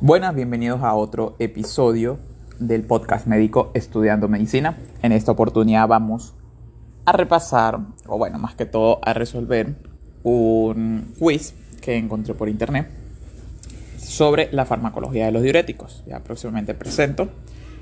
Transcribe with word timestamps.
Buenas, 0.00 0.32
bienvenidos 0.32 0.84
a 0.84 0.94
otro 0.94 1.34
episodio 1.40 2.20
del 2.60 2.84
podcast 2.84 3.26
médico 3.26 3.72
Estudiando 3.74 4.28
Medicina. 4.28 4.78
En 5.02 5.10
esta 5.10 5.32
oportunidad 5.32 5.88
vamos 5.88 6.36
a 7.04 7.10
repasar, 7.10 7.80
o 8.06 8.16
bueno, 8.16 8.38
más 8.38 8.54
que 8.54 8.64
todo 8.64 9.00
a 9.02 9.12
resolver 9.12 9.74
un 10.22 11.14
quiz 11.18 11.52
que 11.80 11.96
encontré 11.96 12.34
por 12.34 12.48
internet 12.48 12.88
sobre 13.96 14.48
la 14.52 14.66
farmacología 14.66 15.26
de 15.26 15.32
los 15.32 15.42
diuréticos. 15.42 16.04
Ya 16.06 16.20
próximamente 16.20 16.74
presento. 16.74 17.28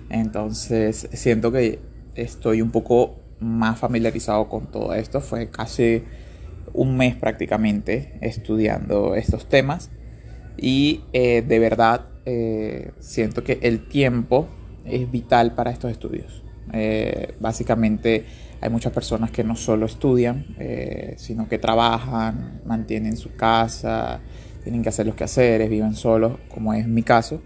Entonces 0.09 1.11
siento 1.13 1.53
que 1.53 1.81
estoy 2.15 2.63
un 2.63 2.71
poco 2.71 3.17
más 3.41 3.79
familiarizado 3.79 4.49
con 4.49 4.69
todo 4.69 4.95
esto. 4.95 5.21
Fue 5.21 5.51
casi 5.51 6.03
un 6.73 6.97
mes 6.97 7.15
prácticamente 7.15 8.17
estudiando 8.23 9.17
estos 9.17 9.51
temas 9.51 9.91
y 10.57 11.03
eh, 11.13 11.43
de 11.47 11.59
verdad 11.59 12.07
eh, 12.25 12.93
siento 12.99 13.45
que 13.45 13.59
el 13.63 13.87
tiempo 13.89 14.49
es 14.85 15.11
vital 15.11 15.55
para 15.55 15.71
estos 15.71 15.91
estudios. 15.91 16.43
Eh, 16.73 17.35
básicamente 17.41 18.25
hay 18.61 18.71
muchas 18.71 18.93
personas 18.93 19.31
que 19.31 19.45
no 19.45 19.55
solo 19.55 19.87
estudian, 19.87 20.47
sino 21.17 21.49
que 21.49 21.59
trabajan, 21.59 22.63
mantienen 22.65 23.17
su 23.17 23.37
casa, 23.37 24.21
tienen 24.65 24.83
que 24.83 24.89
hacer 24.89 25.07
los 25.07 25.15
quehaceres, 25.15 25.69
viven 25.69 25.95
solos, 25.95 26.39
como 26.49 26.73
es 26.73 26.89
mi 26.89 27.03
caso. 27.03 27.43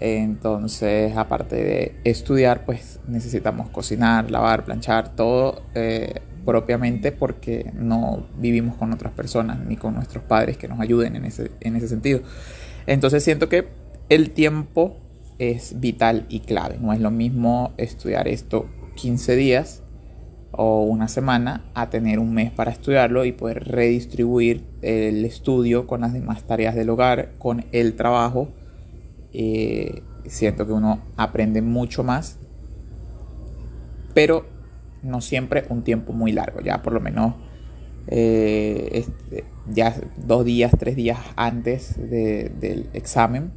Entonces, 0.00 1.16
aparte 1.16 1.56
de 1.56 2.00
estudiar, 2.04 2.64
pues 2.64 3.00
necesitamos 3.06 3.70
cocinar, 3.70 4.30
lavar, 4.30 4.64
planchar, 4.64 5.14
todo 5.14 5.62
propiamente 6.44 7.12
porque 7.12 7.70
no 7.74 8.26
vivimos 8.38 8.76
con 8.76 8.92
otras 8.92 9.12
personas 9.12 9.58
ni 9.60 9.76
con 9.76 9.94
nuestros 9.94 10.24
padres 10.24 10.56
que 10.56 10.68
nos 10.68 10.80
ayuden 10.80 11.16
en 11.16 11.24
ese, 11.24 11.50
en 11.60 11.76
ese 11.76 11.88
sentido. 11.88 12.20
Entonces 12.86 13.22
siento 13.22 13.48
que 13.48 13.68
el 14.08 14.30
tiempo 14.30 14.96
es 15.38 15.80
vital 15.80 16.26
y 16.28 16.40
clave. 16.40 16.78
No 16.80 16.92
es 16.92 17.00
lo 17.00 17.10
mismo 17.10 17.72
estudiar 17.76 18.28
esto 18.28 18.68
15 18.96 19.36
días 19.36 19.82
o 20.52 20.82
una 20.82 21.08
semana 21.08 21.64
a 21.74 21.90
tener 21.90 22.18
un 22.18 22.34
mes 22.34 22.50
para 22.50 22.70
estudiarlo 22.70 23.24
y 23.24 23.32
poder 23.32 23.64
redistribuir 23.68 24.64
el 24.82 25.24
estudio 25.24 25.86
con 25.86 26.00
las 26.00 26.12
demás 26.12 26.44
tareas 26.44 26.74
del 26.74 26.90
hogar, 26.90 27.32
con 27.38 27.64
el 27.72 27.94
trabajo. 27.94 28.48
Eh, 29.32 30.02
siento 30.26 30.66
que 30.66 30.72
uno 30.72 31.00
aprende 31.16 31.62
mucho 31.62 32.02
más, 32.02 32.38
pero 34.12 34.44
no 35.02 35.20
siempre 35.20 35.64
un 35.68 35.82
tiempo 35.82 36.12
muy 36.12 36.32
largo, 36.32 36.60
ya 36.60 36.82
por 36.82 36.92
lo 36.92 37.00
menos 37.00 37.34
este, 38.06 39.44
ya 39.68 39.94
dos 40.16 40.44
días, 40.44 40.72
tres 40.78 40.96
días 40.96 41.18
antes 41.36 41.96
del 41.96 42.88
examen, 42.92 43.52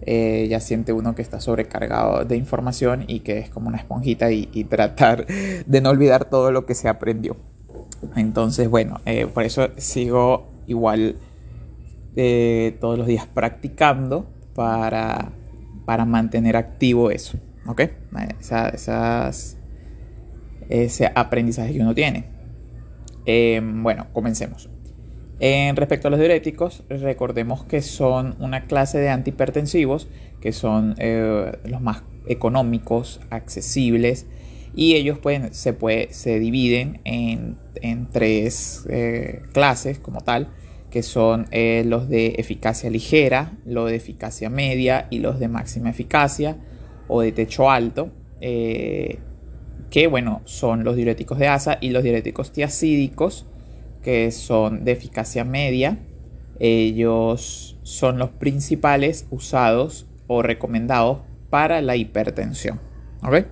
eh, 0.00 0.46
ya 0.48 0.60
siente 0.60 0.92
uno 0.92 1.14
que 1.14 1.22
está 1.22 1.40
sobrecargado 1.40 2.24
de 2.24 2.36
información 2.36 3.04
y 3.08 3.20
que 3.20 3.38
es 3.38 3.50
como 3.50 3.68
una 3.68 3.78
esponjita 3.78 4.30
y, 4.30 4.64
tratar 4.64 5.26
de 5.66 5.80
no 5.80 5.90
olvidar 5.90 6.26
todo 6.26 6.50
lo 6.50 6.66
que 6.66 6.74
se 6.74 6.88
aprendió. 6.88 7.36
Entonces, 8.16 8.68
bueno, 8.70 9.00
eh, 9.06 9.26
por 9.26 9.44
eso 9.44 9.68
sigo 9.76 10.48
igual 10.66 11.16
todos 12.80 12.98
los 12.98 13.06
días 13.06 13.26
practicando 13.26 14.26
para, 14.54 15.30
para 15.84 16.04
mantener 16.04 16.56
activo 16.56 17.12
eso, 17.12 17.38
¿ok? 17.66 17.82
esas 18.72 19.57
ese 20.68 21.10
aprendizaje 21.14 21.72
que 21.72 21.80
uno 21.80 21.94
tiene. 21.94 22.24
Em, 23.26 23.82
bueno, 23.82 24.06
comencemos. 24.12 24.68
En 25.40 25.76
respecto 25.76 26.08
a 26.08 26.10
los 26.10 26.18
diuréticos, 26.18 26.82
recordemos 26.88 27.64
que 27.64 27.80
son 27.80 28.34
una 28.40 28.64
clase 28.64 28.98
de 28.98 29.08
antihipertensivos 29.08 30.08
que 30.40 30.52
son 30.52 30.94
eh, 30.98 31.52
los 31.64 31.80
más 31.80 32.02
económicos, 32.26 33.20
accesibles 33.30 34.26
y 34.74 34.94
ellos 34.94 35.18
pueden, 35.18 35.54
se, 35.54 35.76
se 36.10 36.38
dividen 36.38 37.00
en, 37.04 37.56
tres 38.12 38.84
eh, 38.88 39.42
clases 39.52 39.98
como 39.98 40.20
tal, 40.20 40.48
que 40.90 41.02
son 41.02 41.46
eh, 41.50 41.84
los 41.86 42.08
de 42.08 42.34
eficacia 42.38 42.90
ligera, 42.90 43.58
los 43.64 43.90
de 43.90 43.96
eficacia 43.96 44.50
media 44.50 45.06
y 45.10 45.18
los 45.18 45.38
de 45.38 45.48
máxima 45.48 45.90
eficacia 45.90 46.56
o 47.08 47.20
de 47.22 47.32
techo 47.32 47.70
alto 47.70 48.10
que 49.90 50.06
bueno, 50.06 50.42
son 50.44 50.84
los 50.84 50.96
diuréticos 50.96 51.38
de 51.38 51.48
asa 51.48 51.78
y 51.80 51.90
los 51.90 52.02
diuréticos 52.02 52.52
tiacídicos, 52.52 53.46
que 54.02 54.30
son 54.30 54.84
de 54.84 54.92
eficacia 54.92 55.44
media. 55.44 55.98
Ellos 56.60 57.78
son 57.82 58.18
los 58.18 58.30
principales 58.30 59.26
usados 59.30 60.06
o 60.26 60.42
recomendados 60.42 61.20
para 61.50 61.80
la 61.80 61.96
hipertensión. 61.96 62.80
¿Ok? 63.22 63.46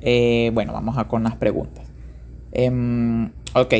Eh, 0.00 0.50
bueno, 0.54 0.72
vamos 0.72 0.96
a 0.98 1.08
con 1.08 1.22
las 1.24 1.36
preguntas. 1.36 1.86
Em, 2.52 3.32
ok. 3.54 3.74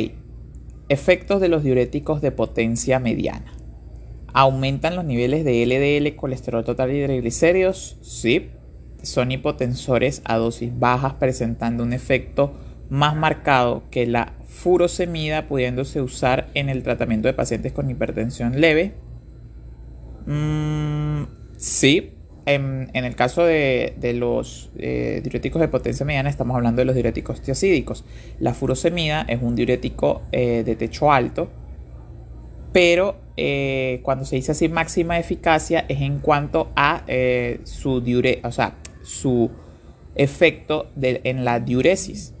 Efectos 0.89 1.41
de 1.41 1.47
los 1.47 1.63
diuréticos 1.63 2.21
de 2.21 2.31
potencia 2.31 2.99
mediana. 2.99 3.53
¿Aumentan 4.33 4.95
los 4.95 5.05
niveles 5.05 5.45
de 5.45 5.63
LDL, 5.63 6.15
colesterol 6.15 6.63
total 6.63 6.93
y 6.93 7.03
triglicéridos? 7.03 7.97
Sí 8.01 8.49
son 9.05 9.31
hipotensores 9.31 10.21
a 10.25 10.37
dosis 10.37 10.77
bajas 10.77 11.13
presentando 11.13 11.83
un 11.83 11.93
efecto 11.93 12.53
más 12.89 13.15
marcado 13.15 13.83
que 13.89 14.05
la 14.05 14.33
furosemida 14.47 15.47
pudiéndose 15.47 16.01
usar 16.01 16.49
en 16.53 16.69
el 16.69 16.83
tratamiento 16.83 17.27
de 17.27 17.33
pacientes 17.33 17.73
con 17.73 17.89
hipertensión 17.89 18.59
leve. 18.61 18.93
Mm, 20.25 21.23
sí, 21.57 22.15
en, 22.45 22.89
el 22.93 23.15
caso 23.15 23.43
de, 23.43 23.95
los 24.15 24.69
eh, 24.77 25.19
diuréticos 25.23 25.61
de 25.61 25.67
potencia 25.67 26.05
mediana 26.05 26.29
estamos 26.29 26.55
hablando 26.55 26.79
de 26.79 26.85
los 26.85 26.95
diuréticos 26.95 27.41
tiacídicos. 27.41 28.05
La 28.39 28.53
furosemida 28.53 29.25
es 29.27 29.41
un 29.41 29.55
diurético 29.55 30.21
eh, 30.31 30.63
de 30.63 30.75
techo 30.75 31.11
alto, 31.11 31.49
pero 32.71 33.17
eh, 33.37 33.99
cuando 34.03 34.25
se 34.25 34.35
dice 34.35 34.51
así 34.51 34.69
máxima 34.69 35.17
eficacia 35.17 35.85
es 35.87 36.01
en 36.01 36.19
cuanto 36.19 36.71
a 36.75 37.03
su 37.63 38.01
diurético, 38.01 38.47
o 38.47 38.51
sea, 38.51 38.75
su 39.05 39.49
efecto 40.15 40.89
en 41.01 41.45
la 41.45 41.59
diuresis. 41.59 42.33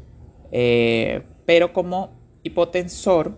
Eh, 0.51 1.21
pero 1.45 1.73
como 1.73 2.11
hipotensor 2.43 3.37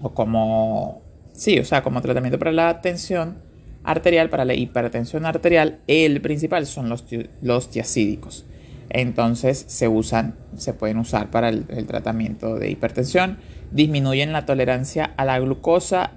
o 0.00 0.14
como, 0.14 1.02
sí, 1.32 1.58
o 1.58 1.64
sea, 1.64 1.82
como 1.82 2.00
tratamiento 2.00 2.38
para 2.38 2.52
la 2.52 2.80
tensión 2.80 3.38
arterial, 3.82 4.30
para 4.30 4.44
la 4.44 4.54
hipertensión 4.54 5.26
arterial, 5.26 5.80
el 5.86 6.20
principal 6.20 6.66
son 6.66 6.88
los, 6.88 7.04
los 7.42 7.70
tiacídicos. 7.70 8.46
Entonces 8.90 9.64
se 9.68 9.86
usan, 9.88 10.36
se 10.56 10.74
pueden 10.74 10.98
usar 10.98 11.30
para 11.30 11.48
el, 11.48 11.86
tratamiento 11.86 12.56
de 12.56 12.70
hipertensión. 12.70 13.38
Disminuyen 13.70 14.32
la 14.32 14.46
tolerancia 14.46 15.14
a 15.16 15.24
la 15.24 15.38
glucosa. 15.38 16.12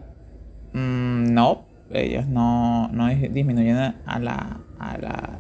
Mm, 0.74 1.34
no, 1.34 1.66
ellos 1.92 2.26
no, 2.28 2.88
no 2.90 3.10
disminuyen 3.10 3.78
a 3.78 4.20
la, 4.20 4.62
a 4.80 4.98
la 4.98 5.33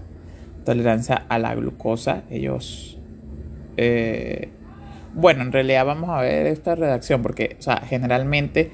tolerancia 0.63 1.25
a 1.29 1.40
la 1.40 1.56
glucosa. 1.56 2.24
Ellos... 2.29 2.97
Eh, 3.78 4.50
bueno, 5.16 5.44
en 5.44 5.51
realidad 5.51 5.85
vamos 5.85 6.09
a 6.09 6.22
ver 6.22 6.47
esta 6.47 6.75
redacción 6.75 7.22
porque, 7.22 7.56
o 7.59 7.62
sea, 7.62 7.78
generalmente 7.78 8.72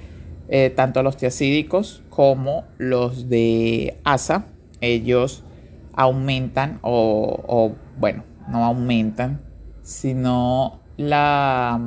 eh, 0.47 0.69
tanto 0.69 1.03
los 1.03 1.17
tiacídicos 1.17 2.01
como 2.09 2.63
los 2.77 3.29
de 3.29 3.97
ASA, 4.03 4.45
ellos 4.79 5.43
aumentan 5.93 6.79
o, 6.81 7.43
o, 7.45 7.75
bueno, 7.97 8.23
no 8.47 8.63
aumentan, 8.63 9.41
sino 9.81 10.79
la, 10.95 11.79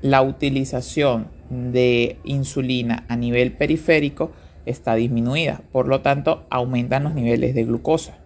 la 0.00 0.22
utilización 0.22 1.28
de 1.50 2.18
insulina 2.24 3.04
a 3.08 3.16
nivel 3.16 3.52
periférico 3.52 4.32
está 4.64 4.94
disminuida. 4.94 5.60
Por 5.72 5.88
lo 5.88 6.00
tanto, 6.00 6.46
aumentan 6.48 7.04
los 7.04 7.14
niveles 7.14 7.54
de 7.54 7.64
glucosa 7.64 8.19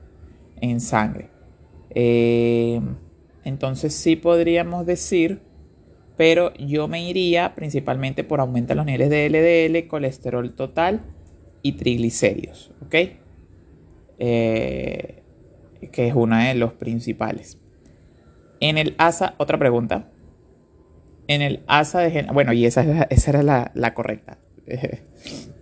en 0.70 0.80
sangre. 0.80 1.30
Eh, 1.90 2.80
entonces 3.44 3.94
sí 3.94 4.16
podríamos 4.16 4.86
decir, 4.86 5.40
pero 6.16 6.54
yo 6.54 6.88
me 6.88 7.08
iría 7.08 7.54
principalmente 7.54 8.24
por 8.24 8.40
aumentar 8.40 8.76
los 8.76 8.86
niveles 8.86 9.10
de 9.10 9.28
LDL, 9.28 9.88
colesterol 9.88 10.54
total 10.54 11.02
y 11.62 11.72
triglicéridos, 11.72 12.72
¿ok? 12.84 12.94
Eh, 14.18 15.22
que 15.92 16.08
es 16.08 16.14
uno 16.14 16.38
de 16.38 16.54
los 16.54 16.72
principales. 16.74 17.58
En 18.60 18.78
el 18.78 18.94
ASA, 18.98 19.34
otra 19.38 19.58
pregunta. 19.58 20.10
En 21.26 21.42
el 21.42 21.62
ASA 21.66 22.00
de 22.00 22.26
bueno, 22.32 22.52
y 22.52 22.66
esa, 22.66 23.04
esa 23.10 23.30
era 23.30 23.42
la, 23.42 23.70
la 23.74 23.94
correcta. 23.94 24.38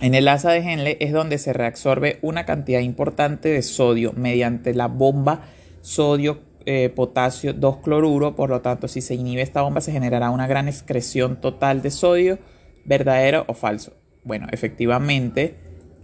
En 0.00 0.14
el 0.14 0.28
asa 0.28 0.52
de 0.52 0.58
Henle 0.58 0.96
es 1.00 1.12
donde 1.12 1.38
se 1.38 1.52
reabsorbe 1.52 2.18
una 2.22 2.46
cantidad 2.46 2.80
importante 2.80 3.48
de 3.48 3.62
sodio 3.62 4.12
mediante 4.12 4.72
la 4.72 4.86
bomba 4.86 5.42
sodio 5.80 6.40
eh, 6.66 6.90
potasio 6.90 7.52
2 7.52 7.78
cloruro, 7.78 8.36
por 8.36 8.50
lo 8.50 8.60
tanto 8.60 8.88
si 8.88 9.00
se 9.00 9.14
inhibe 9.14 9.42
esta 9.42 9.62
bomba 9.62 9.80
se 9.80 9.90
generará 9.90 10.30
una 10.30 10.46
gran 10.46 10.68
excreción 10.68 11.40
total 11.40 11.82
de 11.82 11.90
sodio, 11.90 12.38
verdadero 12.84 13.44
o 13.48 13.54
falso. 13.54 13.94
Bueno, 14.22 14.46
efectivamente 14.52 15.56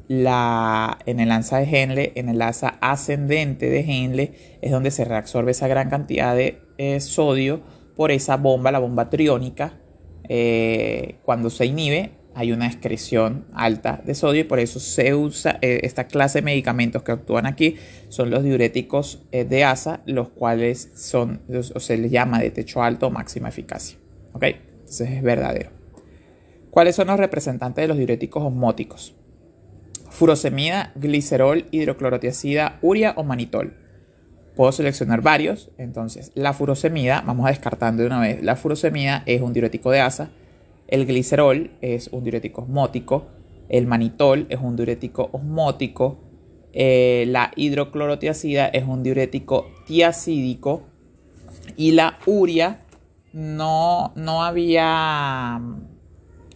la, 0.08 0.98
en 1.06 1.20
el 1.20 1.30
asa 1.30 1.58
de 1.58 1.64
Henle, 1.64 2.12
en 2.16 2.28
el 2.28 2.42
asa 2.42 2.78
ascendente 2.80 3.68
de 3.68 3.80
Henle, 3.80 4.32
es 4.60 4.72
donde 4.72 4.90
se 4.90 5.04
reabsorbe 5.04 5.52
esa 5.52 5.68
gran 5.68 5.88
cantidad 5.88 6.34
de 6.34 6.62
eh, 6.78 6.98
sodio 7.00 7.60
por 7.94 8.10
esa 8.10 8.36
bomba, 8.36 8.72
la 8.72 8.80
bomba 8.80 9.08
triónica. 9.10 9.78
Eh, 10.28 11.16
cuando 11.24 11.50
se 11.50 11.66
inhibe, 11.66 12.12
hay 12.34 12.52
una 12.52 12.66
excreción 12.66 13.46
alta 13.52 14.00
de 14.04 14.14
sodio 14.14 14.42
y 14.42 14.44
por 14.44 14.58
eso 14.58 14.80
se 14.80 15.14
usa 15.14 15.58
eh, 15.62 15.80
esta 15.82 16.06
clase 16.06 16.38
de 16.38 16.44
medicamentos 16.44 17.02
que 17.02 17.12
actúan 17.12 17.46
aquí, 17.46 17.76
son 18.08 18.30
los 18.30 18.42
diuréticos 18.42 19.22
de 19.30 19.64
asa, 19.64 20.00
los 20.06 20.28
cuales 20.28 20.90
son, 20.94 21.42
o 21.74 21.80
se 21.80 21.96
les 21.96 22.10
llama 22.10 22.40
de 22.40 22.50
techo 22.50 22.82
alto 22.82 23.08
o 23.08 23.10
máxima 23.10 23.48
eficacia. 23.48 23.98
¿Ok? 24.32 24.44
Entonces 24.44 25.10
es 25.10 25.22
verdadero. 25.22 25.70
¿Cuáles 26.70 26.96
son 26.96 27.08
los 27.08 27.18
representantes 27.18 27.82
de 27.82 27.88
los 27.88 27.96
diuréticos 27.96 28.42
osmóticos? 28.42 29.14
furosemida, 30.14 30.92
glicerol, 30.94 31.66
hidroclorotiazida, 31.72 32.78
uria 32.82 33.14
o 33.16 33.24
manitol. 33.24 33.74
Puedo 34.54 34.70
seleccionar 34.70 35.22
varios, 35.22 35.72
entonces 35.76 36.30
la 36.36 36.52
furosemida, 36.52 37.24
vamos 37.26 37.46
a 37.46 37.48
descartando 37.48 38.02
de 38.02 38.06
una 38.06 38.20
vez, 38.20 38.40
la 38.40 38.54
furosemida 38.54 39.24
es 39.26 39.42
un 39.42 39.52
diurético 39.52 39.90
de 39.90 40.00
asa, 40.00 40.30
el 40.94 41.06
glicerol 41.06 41.72
es 41.80 42.08
un 42.08 42.22
diurético 42.22 42.62
osmótico, 42.62 43.26
el 43.68 43.86
manitol 43.86 44.46
es 44.48 44.60
un 44.60 44.76
diurético 44.76 45.28
osmótico, 45.32 46.20
eh, 46.72 47.24
la 47.28 47.50
hidroclorotiazida 47.56 48.68
es 48.68 48.84
un 48.84 49.02
diurético 49.02 49.70
tiacídico 49.86 50.82
y 51.76 51.92
la 51.92 52.18
uria 52.26 52.80
no, 53.32 54.12
no 54.14 54.44
había, 54.44 55.60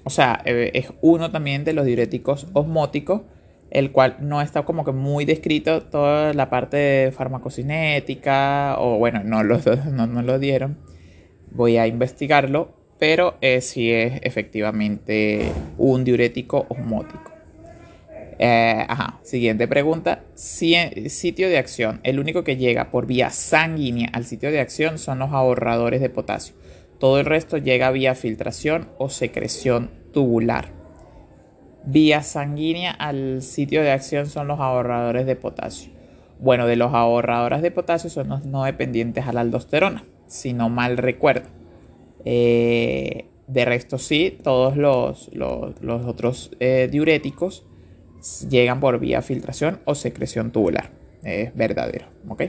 o 0.05 0.11
sea, 0.11 0.41
eh, 0.45 0.71
es 0.75 0.93
uno 1.01 1.31
también 1.31 1.65
de 1.65 1.73
los 1.73 1.85
diuréticos 1.85 2.47
osmóticos 2.53 3.23
el 3.71 3.93
cual 3.93 4.17
no 4.21 4.41
está 4.41 4.65
como 4.65 4.85
que 4.85 4.93
muy 4.93 5.25
descrito 5.25 5.83
toda 5.83 6.33
la 6.33 6.49
parte 6.49 6.77
de 6.77 7.13
farmacocinética, 7.13 8.77
o 8.79 8.99
bueno, 8.99 9.23
no 9.25 9.43
lo, 9.43 9.59
no, 9.91 10.23
lo 10.23 10.39
dieron. 10.39 10.79
Voy 11.51 11.77
a 11.77 11.87
investigarlo, 11.87 12.75
pero 12.99 13.37
eh, 13.41 13.61
sí 13.61 13.93
es 13.93 14.21
efectivamente 14.23 15.53
un 15.77 16.05
diurético 16.05 16.67
osmótico. 16.69 17.33
Eh, 18.41 18.85
ajá, 18.89 19.19
siguiente 19.23 19.67
pregunta. 19.67 20.25
sitio 20.35 21.49
de 21.49 21.59
acción. 21.59 22.01
El 22.05 22.21
único 22.21 22.45
que 22.45 22.57
llega 22.57 22.91
por 22.91 23.07
vía 23.07 23.31
sanguínea 23.31 24.11
al 24.13 24.25
sitio 24.25 24.51
de 24.51 24.61
acción 24.61 24.99
son 24.99 25.19
los 25.19 25.33
ahorradores 25.33 26.01
de 26.01 26.11
potasio. 26.11 26.55
Todo 26.99 27.21
el 27.21 27.27
resto 27.27 27.59
llega 27.59 27.91
vía 27.91 28.15
filtración 28.15 28.89
o 28.99 29.09
secreción 29.09 29.91
tubular. 30.13 30.73
Vía 31.85 32.23
sanguínea 32.23 32.91
al 32.91 33.43
sitio 33.43 33.83
de 33.83 33.93
acción 33.93 34.27
son 34.27 34.49
los 34.49 34.61
ahorradores 34.61 35.27
de 35.27 35.37
potasio. 35.37 35.93
Bueno, 36.41 36.67
de 36.67 36.77
los 36.77 36.95
ahorradores 36.95 37.63
de 37.63 37.71
potasio 37.71 38.11
son 38.11 38.29
los 38.29 38.45
no 38.45 38.65
dependientes 38.65 39.27
a 39.27 39.33
la 39.33 39.41
aldosterona, 39.41 40.05
si 40.27 40.53
no 40.53 40.69
mal 40.69 40.97
recuerdo. 40.97 41.49
Eh, 42.25 43.27
de 43.47 43.65
resto 43.65 43.99
sí, 43.99 44.39
todos 44.43 44.77
los, 44.77 45.31
otros 46.07 46.51
eh, 46.61 46.89
diuréticos 46.91 47.65
llegan 48.49 48.81
por 48.81 48.99
vía 48.99 49.23
filtración 49.23 49.81
o 49.85 49.95
secreción 49.95 50.53
tubular. 50.53 50.91
Es 51.23 51.55
verdadero, 51.55 52.07
¿ok? 52.29 52.43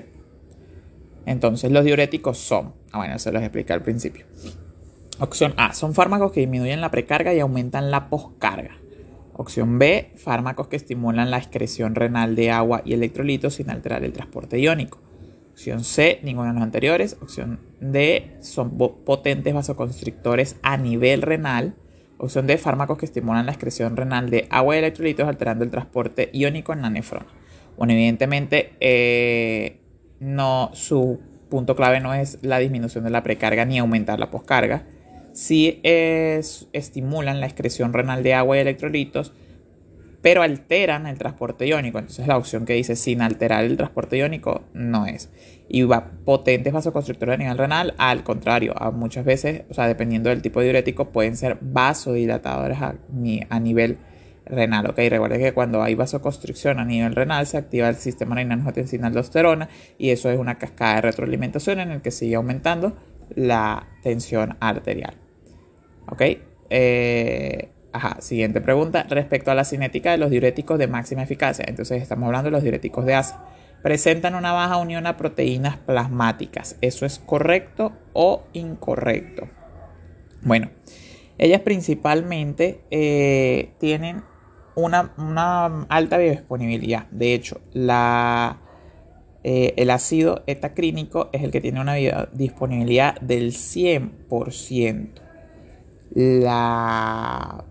Entonces 1.25 1.71
los 1.71 1.85
diuréticos 1.85 2.37
son, 2.37 2.73
ah, 2.91 2.97
bueno, 2.97 3.17
se 3.19 3.31
los 3.31 3.41
expliqué 3.41 3.73
al 3.73 3.83
principio. 3.83 4.25
Opción 5.19 5.53
A, 5.57 5.73
son 5.73 5.93
fármacos 5.93 6.31
que 6.31 6.39
disminuyen 6.39 6.81
la 6.81 6.91
precarga 6.91 7.33
y 7.33 7.39
aumentan 7.39 7.91
la 7.91 8.09
poscarga. 8.09 8.77
Opción 9.33 9.79
B, 9.79 10.11
fármacos 10.15 10.67
que 10.67 10.75
estimulan 10.75 11.31
la 11.31 11.37
excreción 11.37 11.95
renal 11.95 12.35
de 12.35 12.51
agua 12.51 12.81
y 12.83 12.93
electrolitos 12.93 13.55
sin 13.55 13.69
alterar 13.69 14.03
el 14.03 14.11
transporte 14.11 14.59
iónico. 14.59 14.99
Opción 15.59 15.83
C, 15.83 16.21
ninguna 16.23 16.47
de 16.47 16.53
los 16.53 16.63
anteriores. 16.63 17.17
Opción 17.21 17.59
D, 17.81 18.37
son 18.39 18.77
potentes 18.77 19.53
vasoconstrictores 19.53 20.55
a 20.61 20.77
nivel 20.77 21.21
renal. 21.21 21.75
Opción 22.17 22.47
D, 22.47 22.57
fármacos 22.57 22.97
que 22.97 23.05
estimulan 23.05 23.45
la 23.45 23.51
excreción 23.51 23.97
renal 23.97 24.29
de 24.29 24.47
agua 24.51 24.77
y 24.77 24.79
electrolitos 24.79 25.27
alterando 25.27 25.65
el 25.65 25.69
transporte 25.69 26.29
iónico 26.31 26.71
en 26.71 26.81
la 26.81 26.89
nefrona. 26.89 27.27
Bueno, 27.77 27.91
evidentemente, 27.91 28.71
eh, 28.79 29.81
no, 30.21 30.71
su 30.71 31.19
punto 31.49 31.75
clave 31.75 31.99
no 31.99 32.13
es 32.13 32.39
la 32.41 32.59
disminución 32.59 33.03
de 33.03 33.09
la 33.09 33.23
precarga 33.23 33.65
ni 33.65 33.79
aumentar 33.79 34.17
la 34.17 34.31
poscarga 34.31 34.85
sí 35.33 35.79
estimulan 35.83 37.39
la 37.39 37.45
excreción 37.45 37.93
renal 37.93 38.23
de 38.23 38.33
agua 38.33 38.57
y 38.57 38.59
electrolitos, 38.59 39.31
pero 40.21 40.41
alteran 40.41 41.07
el 41.07 41.17
transporte 41.17 41.67
iónico. 41.67 41.99
Entonces 41.99 42.27
la 42.27 42.37
opción 42.37 42.65
que 42.65 42.73
dice 42.73 42.95
sin 42.95 43.21
alterar 43.21 43.63
el 43.63 43.77
transporte 43.77 44.17
iónico 44.17 44.63
no 44.73 45.05
es. 45.05 45.29
Y 45.67 45.83
va 45.83 46.11
potentes 46.25 46.73
vasoconstrictores 46.73 47.35
a 47.35 47.37
nivel 47.37 47.57
renal, 47.57 47.93
al 47.97 48.23
contrario, 48.23 48.73
a 48.75 48.91
muchas 48.91 49.23
veces, 49.23 49.63
o 49.69 49.73
sea, 49.73 49.87
dependiendo 49.87 50.29
del 50.29 50.41
tipo 50.41 50.59
de 50.59 50.65
diurético, 50.65 51.09
pueden 51.11 51.37
ser 51.37 51.57
vasodilatadores 51.61 52.79
a, 52.81 52.95
nivel 53.59 53.97
renal. 54.45 54.87
Ok, 54.89 54.97
recuerden 54.97 55.39
que 55.39 55.53
cuando 55.53 55.83
hay 55.83 55.95
vasoconstricción 55.95 56.79
a 56.79 56.85
nivel 56.85 57.15
renal 57.15 57.45
se 57.45 57.57
activa 57.57 57.87
el 57.87 57.95
sistema 57.95 58.35
renal 58.35 58.59
angiotensina 58.59 59.07
aldosterona 59.07 59.69
y 59.97 60.09
eso 60.09 60.29
es 60.31 60.39
una 60.39 60.57
cascada 60.57 60.95
de 60.95 61.01
retroalimentación 61.01 61.79
en 61.79 61.91
el 61.91 62.01
que 62.01 62.11
sigue 62.11 62.35
aumentando 62.35 62.97
la 63.35 63.87
tensión 64.01 64.57
arterial. 64.59 65.13
¿Ok? 66.07 66.21
Eh, 66.71 67.69
siguiente 68.19 68.61
pregunta. 68.61 69.05
Respecto 69.09 69.51
a 69.51 69.55
la 69.55 69.63
cinética 69.65 70.11
de 70.11 70.17
los 70.17 70.29
diuréticos 70.29 70.79
de 70.79 70.87
máxima 70.87 71.23
eficacia, 71.23 71.65
entonces 71.67 72.01
estamos 72.01 72.27
hablando 72.27 72.47
de 72.47 72.51
los 72.51 72.63
diuréticos 72.63 73.05
de 73.05 73.15
ASA. 73.15 73.45
Presentan 73.81 74.35
una 74.35 74.51
baja 74.51 74.77
unión 74.77 75.07
a 75.07 75.15
proteínas 75.15 75.77
plasmáticas. 75.77 76.75
¿Eso 76.81 77.05
es 77.05 77.19
correcto 77.19 77.93
o 78.13 78.43
incorrecto? 78.53 79.47
Bueno, 80.41 80.69
ellas 81.37 81.61
principalmente 81.61 82.81
eh, 82.91 83.71
tienen 83.79 84.23
una, 84.75 85.85
alta 85.89 86.17
biodisponibilidad. 86.17 87.07
De 87.11 87.33
hecho, 87.33 87.61
eh, 89.43 89.73
el 89.77 89.89
ácido 89.89 90.43
etacrínico 90.47 91.29
es 91.31 91.43
el 91.43 91.51
que 91.51 91.61
tiene 91.61 91.79
una 91.81 91.95
disponibilidad 92.33 93.19
del 93.21 93.51
100%. 93.53 95.09
La, 96.11 97.63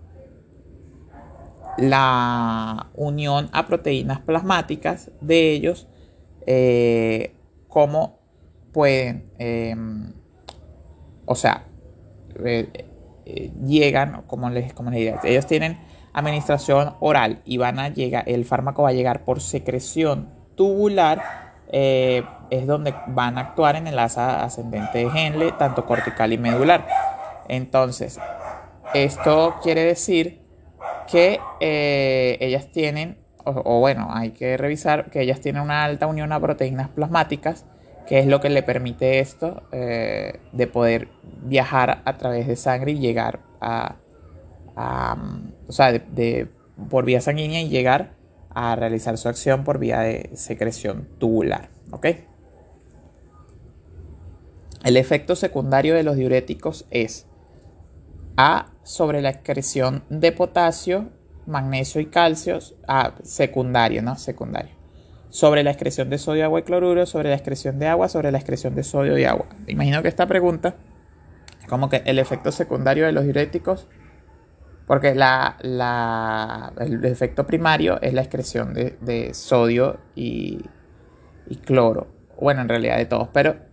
la 1.79 2.89
unión 2.95 3.49
a 3.53 3.67
proteínas 3.67 4.21
plasmáticas 4.21 5.11
de 5.21 5.53
ellos, 5.53 5.89
eh, 6.47 7.35
cómo 7.69 8.19
pueden, 8.73 9.31
em, 9.39 10.13
o 11.25 11.35
sea, 11.35 11.65
eh, 12.45 12.87
llegan, 13.65 14.23
como 14.27 14.51
les, 14.51 14.73
como 14.73 14.91
les 14.91 14.99
diría, 14.99 15.21
ellos 15.25 15.47
tienen 15.47 15.79
administración 16.13 16.95
oral 17.01 17.43
y 17.45 17.59
van 17.59 17.79
a 17.79 17.91
llegar, 17.91 18.25
el 18.27 18.45
fármaco 18.45 18.83
va 18.83 18.91
a 18.91 18.93
llegar 18.93 19.25
por 19.25 19.41
secreción 19.41 20.31
tubular 20.55 21.49
eh, 21.71 22.25
es 22.51 22.67
donde 22.67 22.95
van 23.09 23.37
a 23.37 23.43
actuar 23.43 23.77
en 23.77 23.87
el 23.87 23.99
asa 23.99 24.43
ascendente 24.43 24.99
de 24.99 25.05
Henle, 25.05 25.53
tanto 25.53 25.85
cortical 25.85 26.33
y 26.33 26.39
medular. 26.39 26.87
Entonces, 27.47 28.19
esto 28.95 29.57
quiere 29.63 29.85
decir 29.85 30.48
que 31.11 31.41
eh, 31.61 32.37
ellas 32.41 32.71
tienen, 32.71 33.19
o, 33.45 33.81
bueno, 33.81 34.09
hay 34.11 34.31
que 34.31 34.57
revisar 34.57 35.11
que 35.11 35.23
ellas 35.23 35.41
tienen 35.41 35.63
una 35.63 35.85
alta 35.85 36.07
unión 36.07 36.33
a 36.33 36.41
proteínas 36.41 36.89
plasmáticas, 36.89 37.65
que 38.07 38.19
es 38.19 38.27
lo 38.27 38.41
que 38.41 38.51
le 38.51 38.63
permite 38.63 39.19
esto 39.19 39.63
eh, 39.73 40.41
de 40.53 40.67
poder 40.67 41.09
viajar 41.43 42.03
a 42.05 42.17
través 42.17 42.47
de 42.47 42.57
sangre 42.57 42.93
y 42.93 42.99
llegar 42.99 43.41
a, 43.61 43.97
o 45.67 45.73
sea, 45.73 45.93
de, 45.93 46.49
por 46.89 47.05
vía 47.05 47.21
sanguínea 47.21 47.61
y 47.61 47.69
llegar 47.69 48.15
a 48.51 48.77
realizar 48.77 49.19
su 49.19 49.29
acción 49.29 49.65
por 49.65 49.79
vía 49.79 50.01
de 50.01 50.31
secreción 50.35 51.09
tubular. 51.19 51.71
¿ok? 51.91 52.07
El 54.85 54.97
efecto 54.97 55.37
secundario 55.37 55.95
de 55.95 56.03
los 56.03 56.17
diuréticos 56.17 56.87
es 56.91 57.28
A 58.41 58.71
sobre 58.85 59.21
la 59.21 59.31
excreción 59.31 60.05
de 60.09 60.33
potasio, 60.33 61.11
magnesio 61.47 62.01
y 62.01 62.07
calcio, 62.07 62.61
A 62.87 63.15
secundario, 63.23 64.01
¿no? 64.01 64.17
Secundario. 64.17 64.77
Sobre 65.29 65.63
la 65.63 65.71
excreción 65.71 66.09
de 66.09 66.19
sodio, 66.19 66.45
agua 66.45 66.61
y 66.61 66.63
cloruro, 66.63 67.05
sobre 67.05 67.31
la 67.31 67.35
excreción 67.35 67.79
de 67.79 67.89
agua, 67.89 68.09
sobre 68.09 68.33
la 68.33 68.39
excreción 68.39 68.75
de 68.75 68.85
sodio 68.85 69.19
y 69.19 69.25
agua. 69.25 69.47
Imagino 69.67 70.01
que 70.03 70.09
esta 70.09 70.27
pregunta 70.27 70.77
es 71.61 71.67
como 71.67 71.91
que 71.91 72.03
el 72.07 72.19
efecto 72.19 72.53
secundario 72.53 73.05
de 73.05 73.13
los 73.13 73.25
diuréticos 73.25 73.89
porque 74.89 75.15
la, 75.15 75.59
el 76.81 77.05
efecto 77.05 77.47
primario 77.47 78.01
es 78.01 78.15
la 78.15 78.23
excreción 78.23 78.73
de, 78.73 79.31
sodio 79.35 80.01
y, 80.15 80.65
cloro. 81.67 82.09
Bueno, 82.41 82.63
en 82.63 82.69
realidad 82.69 82.97
de 82.97 83.05
todos, 83.05 83.29
pero... 83.33 83.68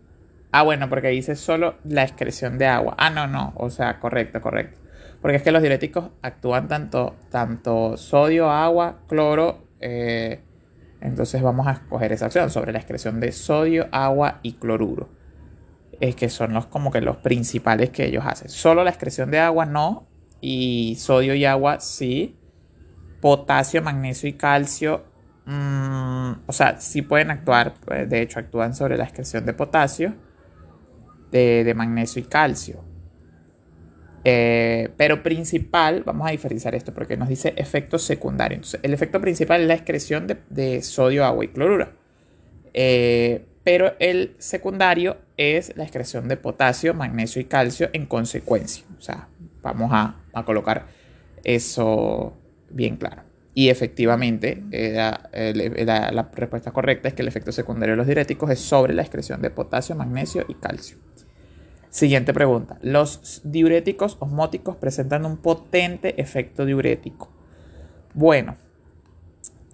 Ah, 0.58 0.64
bueno, 0.64 0.88
porque 0.88 1.10
dice 1.10 1.36
solo 1.36 1.76
la 1.84 2.04
excreción 2.04 2.58
de 2.58 2.66
agua. 2.66 2.96
Ah, 2.98 3.10
no, 3.10 3.28
no, 3.28 3.52
o 3.58 3.70
sea, 3.70 4.00
correcto, 4.00 4.40
correcto. 4.40 4.80
Porque 5.22 5.36
es 5.36 5.44
que 5.44 5.52
los 5.52 5.62
diuréticos 5.62 6.12
actúan 6.22 6.70
tanto, 6.70 7.18
tanto 7.30 7.98
sodio, 7.98 8.50
agua, 8.50 9.02
cloro. 9.10 9.68
Eh, 9.82 10.40
entonces 11.02 11.42
vamos 11.42 11.68
a 11.68 11.74
escoger 11.74 12.14
esa 12.14 12.28
opción 12.28 12.50
sobre 12.50 12.72
la 12.72 12.78
excreción 12.78 13.20
de 13.20 13.34
sodio, 13.34 13.90
agua 13.92 14.40
y 14.44 14.54
cloruro. 14.54 15.10
Es 16.00 16.16
que 16.16 16.30
son 16.30 16.54
los 16.54 16.68
como 16.68 16.90
que 16.90 17.02
los 17.02 17.18
principales 17.18 17.90
que 17.90 18.06
ellos 18.06 18.24
hacen. 18.26 18.48
Solo 18.48 18.86
la 18.86 18.92
excreción 18.92 19.32
de 19.32 19.40
agua 19.40 19.66
no. 19.66 20.08
Y 20.40 20.96
sodio 20.98 21.36
y 21.36 21.44
agua 21.44 21.82
sí. 21.82 22.40
Potasio, 23.20 23.82
magnesio 23.82 24.30
y 24.30 24.34
calcio. 24.34 25.04
Mmm, 25.48 26.32
o 26.46 26.54
sea, 26.54 26.80
sí 26.80 27.02
pueden 27.02 27.32
actuar. 27.32 27.74
Pues, 27.84 28.10
de 28.10 28.22
hecho, 28.22 28.40
actúan 28.40 28.74
sobre 28.74 28.96
la 28.96 29.04
excreción 29.04 29.46
de 29.46 29.52
potasio, 29.52 30.16
de, 31.36 31.74
magnesio 31.76 32.22
y 32.22 32.26
calcio 32.26 32.84
eh, 34.28 34.90
pero 34.98 35.22
principal, 35.22 36.02
vamos 36.04 36.28
a 36.28 36.32
diferenciar 36.32 36.74
esto 36.74 36.92
porque 36.96 37.16
nos 37.16 37.30
dice 37.30 37.54
efecto 37.58 38.00
secundario. 38.00 38.56
Entonces, 38.56 38.80
el 38.82 38.92
efecto 38.92 39.22
principal 39.22 39.62
es 39.62 39.68
la 39.68 39.76
excreción 39.76 40.26
de, 40.50 40.82
sodio, 40.82 41.24
agua 41.26 41.46
y 41.46 41.50
cloruro. 41.50 41.90
Eh, 42.74 43.46
pero 43.64 43.94
el 44.00 44.36
secundario 44.40 45.18
es 45.38 45.78
la 45.78 45.84
excreción 45.84 46.28
de 46.28 46.38
potasio, 46.38 46.96
magnesio 46.96 47.40
y 47.40 47.46
calcio 47.46 47.92
en 47.94 48.08
consecuencia. 48.08 48.84
O 48.98 49.02
sea, 49.02 49.28
vamos 49.62 49.92
a, 49.94 50.16
colocar 50.44 50.88
eso 51.44 52.34
bien 52.72 52.98
claro. 52.98 53.22
Y 53.54 53.70
efectivamente, 53.70 54.64
eh, 54.72 54.94
la 54.96 56.30
respuesta 56.34 56.72
correcta 56.72 57.10
es 57.10 57.14
que 57.14 57.22
el 57.22 57.28
efecto 57.28 57.52
secundario 57.52 57.94
de 57.94 57.98
los 57.98 58.08
diuréticos 58.08 58.50
es 58.50 58.60
sobre 58.60 58.96
la 58.96 59.04
excreción 59.04 59.40
de 59.44 59.52
potasio, 59.52 59.96
magnesio 59.96 60.46
y 60.48 60.56
calcio. 60.56 60.98
Siguiente 61.96 62.34
pregunta. 62.34 62.78
Los 62.82 63.40
diuréticos 63.46 64.18
osmóticos 64.20 64.76
presentan 64.76 65.26
un 65.26 65.38
potente 65.38 66.22
efecto 66.22 66.66
diurético. 66.66 67.30
Bueno, 68.14 68.58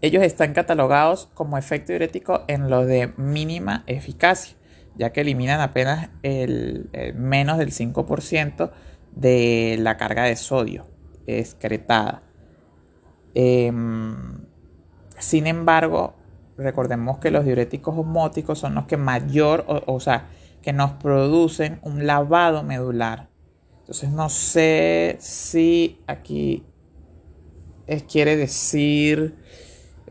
ellos 0.01 0.21
están 0.21 0.53
catalogados 0.53 1.31
como 1.33 1.57
efecto 1.57 1.93
diurético 1.93 2.43
en 2.47 2.69
lo 2.69 2.85
de 2.85 3.11
mínima 3.17 3.83
eficacia, 3.87 4.55
ya 4.95 5.11
que 5.11 5.21
eliminan 5.21 5.61
apenas 5.61 6.09
el, 6.21 6.91
menos 7.15 7.57
del 7.57 7.71
5% 7.71 8.69
de 9.15 9.77
la 9.79 9.97
carga 9.97 10.25
de 10.25 10.35
sodio 10.35 10.85
excretada. 11.25 12.21
Em, 13.33 14.45
sin 15.17 15.47
embargo, 15.47 16.13
recordemos 16.55 17.17
que 17.17 17.31
los 17.31 17.45
diuréticos 17.45 17.97
osmóticos 17.97 18.59
son 18.59 18.75
los 18.75 18.85
que 18.85 18.97
mayor, 18.97 19.65
o 19.67 19.99
sea, 19.99 20.27
que 20.61 20.73
nos 20.73 20.91
producen 20.91 21.79
un 21.83 22.05
lavado 22.05 22.63
medular. 22.63 23.29
Entonces 23.79 24.09
no 24.09 24.29
sé 24.29 25.17
si 25.19 25.99
aquí 26.07 26.65
quiere 27.99 28.37
decir, 28.37 29.35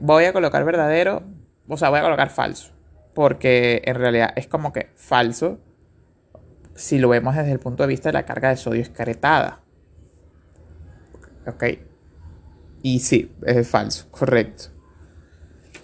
voy 0.01 0.25
a 0.25 0.33
colocar 0.33 0.65
verdadero, 0.65 1.23
o 1.69 1.77
sea, 1.77 1.89
voy 1.89 2.01
a 2.01 2.03
colocar 2.03 2.31
falso, 2.31 2.73
porque 3.15 3.83
en 3.85 3.95
realidad 3.95 4.33
es 4.37 4.47
como 4.47 4.73
que 4.73 4.91
falso 4.95 5.61
si 6.75 6.99
lo 6.99 7.09
vemos 7.09 7.37
desde 7.37 7.53
el 7.53 7.59
punto 7.59 7.83
de 7.83 7.89
vista 7.89 8.09
de 8.09 8.15
la 8.15 8.25
carga 8.25 8.51
de 8.51 8.57
sodio 8.57 8.81
excretada. 8.81 9.61
Ok. 11.47 11.65
Y 12.83 13.01
sí, 13.01 13.35
es 13.45 13.69
falso, 13.69 14.07
correcto. 14.11 14.65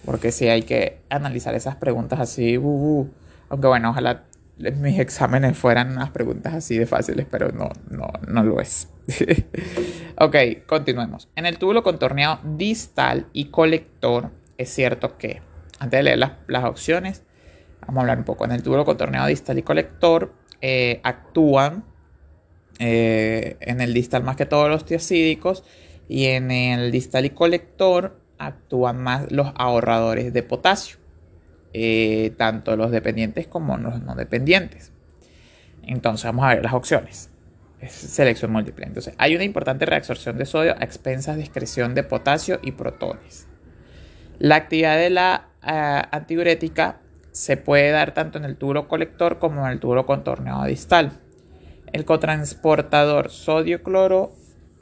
Porque 0.05 0.33
sí 0.33 0.49
hay 0.49 0.63
que 0.63 1.03
analizar 1.11 1.55
esas 1.55 1.77
preguntas 1.77 2.21
así, 2.21 2.57
uh, 2.57 2.63
uh. 2.67 3.11
aunque 3.49 3.67
bueno, 3.67 3.91
ojalá 3.91 4.25
mis 4.59 4.99
exámenes 4.99 5.57
fueran 5.57 5.93
unas 5.93 6.11
preguntas 6.11 6.55
así 6.55 6.79
de 6.79 6.87
fáciles, 6.87 7.27
pero 7.31 7.53
no, 7.53 7.71
no, 7.91 8.11
no 8.27 8.43
lo 8.43 8.61
es. 8.61 8.89
ok, 10.19 10.37
continuemos. 10.67 11.29
En 11.37 11.47
el 11.47 11.59
túbulo 11.59 11.83
contorneado 11.83 12.41
distal 12.57 13.27
y 13.33 13.47
colector, 13.47 14.31
es 14.57 14.71
cierto 14.71 15.19
que, 15.19 15.43
antes 15.79 15.99
de 15.99 16.03
leer 16.03 16.19
las, 16.19 16.65
opciones, 16.65 17.23
vamos 17.83 17.99
a 17.99 18.01
hablar 18.01 18.19
un 18.19 18.25
poco. 18.25 18.45
En 18.45 18.53
el 18.53 18.63
túbulo 18.63 18.85
contorneado 18.85 19.27
distal 19.27 19.59
y 19.59 19.63
colector 19.63 20.33
eh, 20.63 21.01
actúan 21.05 21.85
eh, 22.79 23.57
en 23.61 23.81
el 23.81 23.93
distal 23.93 24.23
más 24.23 24.37
que 24.37 24.47
todos 24.47 24.69
los 24.69 24.85
tiacídicos 24.85 25.65
y 26.09 26.27
en 26.27 26.51
el 26.51 26.93
distal 26.93 27.27
y 27.27 27.31
colector 27.31 28.21
actúan 28.39 29.03
más 29.03 29.31
los 29.31 29.53
ahorradores 29.55 30.33
de 30.33 30.43
potasio. 30.43 30.97
Eh, 31.73 32.33
tanto 32.39 32.77
los 32.77 32.91
dependientes 32.91 33.47
como 33.47 33.77
los 33.77 34.03
no 34.03 34.15
dependientes. 34.15 34.93
Entonces 35.83 36.25
vamos 36.25 36.45
a 36.45 36.55
ver 36.55 36.65
las 36.65 36.73
opciones. 36.73 37.31
Es 37.81 37.93
selección 37.93 38.53
múltiple. 38.53 38.87
Entonces 38.87 39.15
hay 39.19 39.35
una 39.35 39.45
importante 39.45 39.87
reabsorción 39.87 40.39
de 40.39 40.47
sodio 40.47 40.75
a 40.79 40.85
expensas 40.85 41.37
de 41.37 41.43
excreción 41.43 41.95
de 41.95 42.03
potasio 42.03 42.59
y 42.63 42.73
protones. 42.73 43.47
La 44.39 44.57
actividad 44.57 44.97
de 44.97 45.11
la 45.11 45.49
uh, 45.63 46.15
antidiurética 46.15 47.01
se 47.33 47.57
puede 47.57 47.91
dar 47.91 48.15
tanto 48.15 48.39
en 48.39 48.45
el 48.45 48.57
tubo 48.57 48.89
colector 48.89 49.39
como 49.39 49.67
en 49.67 49.73
el 49.73 49.81
tubo 49.81 50.07
contorneado 50.07 50.65
distal. 50.65 51.13
El 51.93 52.05
cotransportador 52.05 53.31
sodio-cloro 53.31 54.33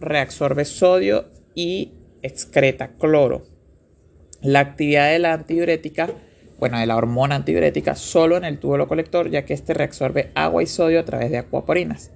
reabsorbe 0.00 0.64
sodio 0.64 1.26
y 1.54 1.92
excreta 2.22 2.92
cloro. 2.98 3.42
La 4.40 4.60
actividad 4.60 5.10
de 5.10 5.18
la 5.18 5.32
antidiurética 5.32 6.10
bueno, 6.58 6.78
de 6.78 6.86
la 6.86 6.96
hormona 6.96 7.34
antidiurética 7.34 7.94
solo 7.94 8.36
en 8.36 8.44
el 8.44 8.58
túbulo 8.58 8.88
colector, 8.88 9.30
ya 9.30 9.44
que 9.44 9.54
este 9.54 9.74
reabsorbe 9.74 10.30
agua 10.34 10.62
y 10.62 10.66
sodio 10.66 11.00
a 11.00 11.04
través 11.04 11.30
de 11.30 11.38
acuaporinas. 11.38 12.10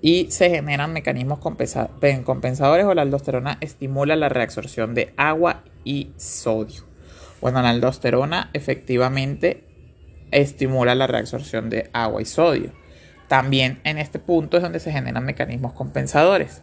Y 0.00 0.30
se 0.30 0.50
generan 0.50 0.92
mecanismos 0.92 1.38
compensadores 1.38 2.86
o 2.86 2.94
la 2.94 3.02
aldosterona 3.02 3.58
estimula 3.60 4.16
la 4.16 4.28
reabsorción 4.28 4.94
de 4.94 5.14
agua 5.16 5.62
y 5.84 6.10
sodio. 6.16 6.82
Bueno, 7.40 7.62
la 7.62 7.70
aldosterona 7.70 8.50
efectivamente 8.52 9.64
estimula 10.32 10.94
la 10.94 11.06
reabsorción 11.06 11.70
de 11.70 11.90
agua 11.92 12.22
y 12.22 12.24
sodio. 12.24 12.72
También 13.28 13.80
en 13.84 13.98
este 13.98 14.18
punto 14.18 14.56
es 14.56 14.62
donde 14.62 14.80
se 14.80 14.92
generan 14.92 15.24
mecanismos 15.24 15.72
compensadores. 15.72 16.62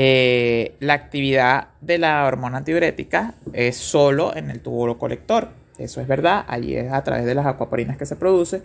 Eh, 0.00 0.76
la 0.78 0.92
actividad 0.92 1.70
de 1.80 1.98
la 1.98 2.24
hormona 2.24 2.58
antidiurética 2.58 3.34
es 3.52 3.76
solo 3.76 4.32
en 4.36 4.48
el 4.48 4.60
túbulo 4.60 4.96
colector. 4.96 5.48
Eso 5.76 6.00
es 6.00 6.06
verdad, 6.06 6.44
allí 6.46 6.76
es 6.76 6.92
a 6.92 7.02
través 7.02 7.26
de 7.26 7.34
las 7.34 7.46
acuaporinas 7.46 7.96
que 7.96 8.06
se 8.06 8.14
produce. 8.14 8.62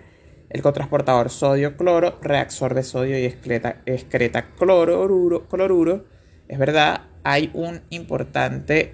El 0.51 0.61
cotransportador 0.61 1.31
sodio-cloro 1.31 2.19
reabsorbe 2.21 2.83
sodio 2.83 3.17
y 3.17 3.25
excreta, 3.25 3.77
excreta 3.87 4.45
cloruro, 4.59 5.47
cloruro. 5.47 6.05
Es 6.47 6.59
verdad, 6.59 7.01
hay 7.23 7.49
una 7.55 7.81
importante 7.89 8.93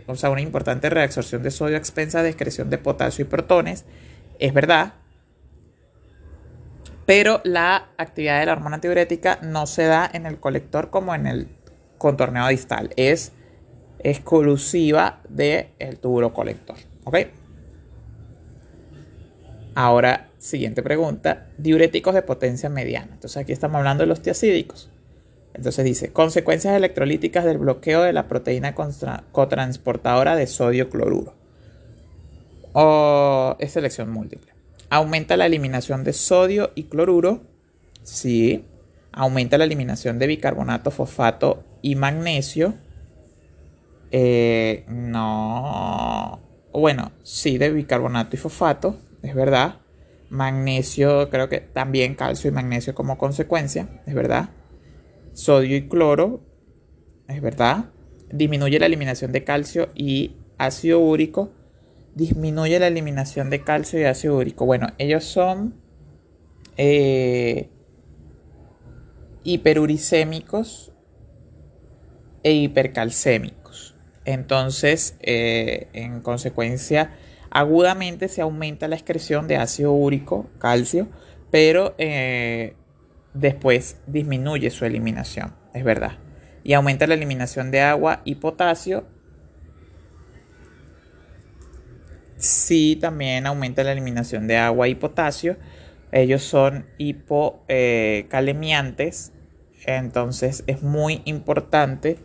reabsorción 0.89 1.43
de 1.43 1.51
sodio 1.51 1.75
a 1.75 1.79
expensa 1.79 2.23
de 2.23 2.29
excreción 2.29 2.69
de 2.69 2.77
potasio 2.77 3.25
y 3.25 3.27
protones. 3.27 3.83
Es 4.39 4.53
verdad, 4.53 4.93
pero 7.09 7.41
la 7.43 7.87
actividad 7.97 8.39
de 8.39 8.45
la 8.45 8.51
hormona 8.51 8.75
antidiurética 8.75 9.39
no 9.41 9.65
se 9.65 9.85
da 9.85 10.07
en 10.13 10.27
el 10.27 10.39
colector 10.39 10.91
como 10.91 11.15
en 11.15 11.25
el 11.25 11.47
contorneo 11.99 12.47
distal. 12.47 12.89
Es 12.95 13.33
exclusiva 13.99 15.21
del 15.29 15.67
el 15.77 15.99
túbulo 15.99 16.33
colector. 16.33 16.77
¿Ok? 17.03 17.17
Ahora, 19.75 20.29
siguiente 20.39 20.81
pregunta. 20.81 21.47
Diuréticos 21.57 22.15
de 22.15 22.23
potencia 22.23 22.69
mediana. 22.69 23.09
Entonces 23.13 23.37
aquí 23.37 23.51
estamos 23.51 23.77
hablando 23.77 24.03
de 24.03 24.07
los 24.07 24.21
tiacídicos. 24.21 24.89
Entonces 25.53 25.85
dice, 25.85 26.11
consecuencias 26.11 26.75
electrolíticas 26.75 27.45
del 27.45 27.57
bloqueo 27.57 28.01
de 28.01 28.13
la 28.13 28.27
proteína 28.27 28.73
cotransportadora 29.31 30.35
de 30.35 30.47
sodio 30.47 30.89
cloruro. 30.89 31.35
O 32.73 33.55
es 33.59 33.71
selección 33.71 34.09
múltiple. 34.09 34.53
Aumenta 34.89 35.37
la 35.37 35.45
eliminación 35.45 36.03
de 36.03 36.13
sodio 36.13 36.71
y 36.75 36.83
cloruro. 36.83 37.41
Sí. 38.03 38.65
Aumenta 39.11 39.57
la 39.57 39.65
eliminación 39.65 40.19
de 40.19 40.27
bicarbonato, 40.27 40.91
fosfato 40.91 41.63
y 41.81 41.95
magnesio. 41.95 42.73
Eh, 44.11 44.85
no. 44.87 46.39
Bueno, 46.71 47.11
sí, 47.23 47.57
de 47.57 47.71
bicarbonato 47.71 48.35
y 48.35 48.39
fosfato, 48.39 48.97
es 49.21 49.35
verdad. 49.35 49.79
Magnesio, 50.29 51.29
creo 51.29 51.49
que 51.49 51.59
también 51.59 52.15
calcio 52.15 52.49
y 52.49 52.53
magnesio 52.53 52.93
como 52.93 53.17
consecuencia, 53.17 54.01
es 54.05 54.13
verdad. 54.13 54.49
Sodio 55.33 55.75
y 55.75 55.87
cloro, 55.87 56.41
es 57.27 57.41
verdad. 57.41 57.85
Disminuye 58.31 58.79
la 58.79 58.85
eliminación 58.85 59.31
de 59.31 59.43
calcio 59.43 59.89
y 59.95 60.35
ácido 60.57 60.99
úrico. 60.99 61.51
Disminuye 62.13 62.79
la 62.79 62.87
eliminación 62.87 63.49
de 63.49 63.63
calcio 63.63 63.99
y 63.99 64.03
ácido 64.03 64.37
úrico. 64.37 64.65
Bueno, 64.65 64.87
ellos 64.99 65.23
son 65.23 65.73
eh, 66.77 67.69
hiperuricémicos 69.43 70.93
e 72.43 72.53
hipercalcémicos. 72.53 73.95
Entonces, 74.25 75.17
eh, 75.21 75.87
en 75.93 76.21
consecuencia, 76.21 77.11
agudamente 77.49 78.27
se 78.27 78.41
aumenta 78.41 78.87
la 78.87 78.95
excreción 78.95 79.47
de 79.47 79.57
ácido 79.57 79.91
úrico, 79.91 80.49
calcio, 80.59 81.07
pero 81.51 81.95
eh, 81.97 82.75
después 83.33 83.97
disminuye 84.05 84.69
su 84.69 84.85
eliminación, 84.85 85.55
es 85.73 85.83
verdad. 85.83 86.19
Y 86.63 86.73
aumenta 86.73 87.07
la 87.07 87.15
eliminación 87.15 87.71
de 87.71 87.81
agua 87.81 88.21
y 88.23 88.35
potasio. 88.35 89.07
Sí, 92.37 92.99
también 93.01 93.47
aumenta 93.47 93.83
la 93.83 93.93
eliminación 93.93 94.45
de 94.47 94.57
agua 94.57 94.87
y 94.87 94.93
potasio. 94.95 95.57
Ellos 96.11 96.41
son 96.43 96.85
hipocalemiantes. 96.97 99.31
entonces 99.85 100.65
es 100.67 100.83
muy 100.83 101.21
importante 101.25 102.19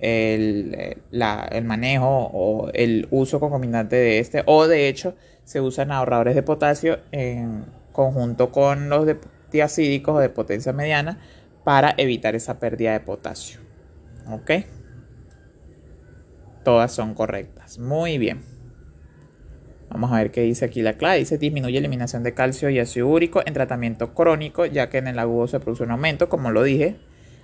el, 0.00 0.98
el, 1.10 1.64
manejo 1.64 2.30
o 2.32 2.70
el 2.72 3.08
uso 3.10 3.40
concomitante 3.40 3.96
de 3.96 4.18
este. 4.18 4.42
O 4.46 4.66
de 4.66 4.88
hecho, 4.88 5.14
se 5.44 5.60
usan 5.60 5.92
ahorradores 5.92 6.34
de 6.34 6.42
potasio 6.42 6.98
en 7.12 7.64
conjunto 7.92 8.52
con 8.52 8.88
los 8.88 9.06
de 9.06 9.16
o 10.06 10.18
de 10.18 10.28
potencia 10.28 10.72
mediana 10.72 11.18
para 11.64 11.94
evitar 11.96 12.34
esa 12.34 12.58
pérdida 12.58 12.92
de 12.92 13.00
potasio. 13.00 13.60
¿Ok? 14.30 14.50
Todas 16.64 16.92
son 16.92 17.14
correctas. 17.14 17.78
Muy 17.78 18.18
bien. 18.18 18.42
Vamos 19.88 20.12
a 20.12 20.16
ver 20.16 20.30
qué 20.30 20.42
dice 20.42 20.64
aquí 20.64 20.82
la 20.82 20.94
clave. 20.94 21.18
Dice 21.18 21.38
disminuye 21.38 21.74
la 21.74 21.78
eliminación 21.78 22.22
de 22.22 22.34
calcio 22.34 22.68
y 22.70 22.78
ácido 22.78 23.08
úrico 23.08 23.42
en 23.46 23.54
tratamiento 23.54 24.14
crónico, 24.14 24.66
ya 24.66 24.90
que 24.90 24.98
en 24.98 25.06
el 25.06 25.18
agudo 25.18 25.46
se 25.46 25.60
produce 25.60 25.84
un 25.84 25.92
aumento, 25.92 26.28
como 26.28 26.50
lo 26.50 26.62
dije. 26.62 26.96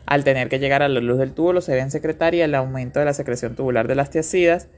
Al 0.07 0.25
tener 0.25 0.49
que 0.49 0.59
llegar 0.59 0.83
a 0.83 0.89
la 0.89 1.01
luz 1.01 1.19
del 1.19 1.33
túbulo 1.33 1.61
se 1.61 1.75
ven 1.75 1.91
secretar 1.91 2.35
y 2.35 2.41
el 2.41 2.55
aumento 2.55 2.99
de 2.99 3.05
la 3.05 3.15
secreción 3.15 3.55
tubular 3.55 3.89
de 3.89 3.95
las 3.95 4.11
tiacidas 4.11 4.69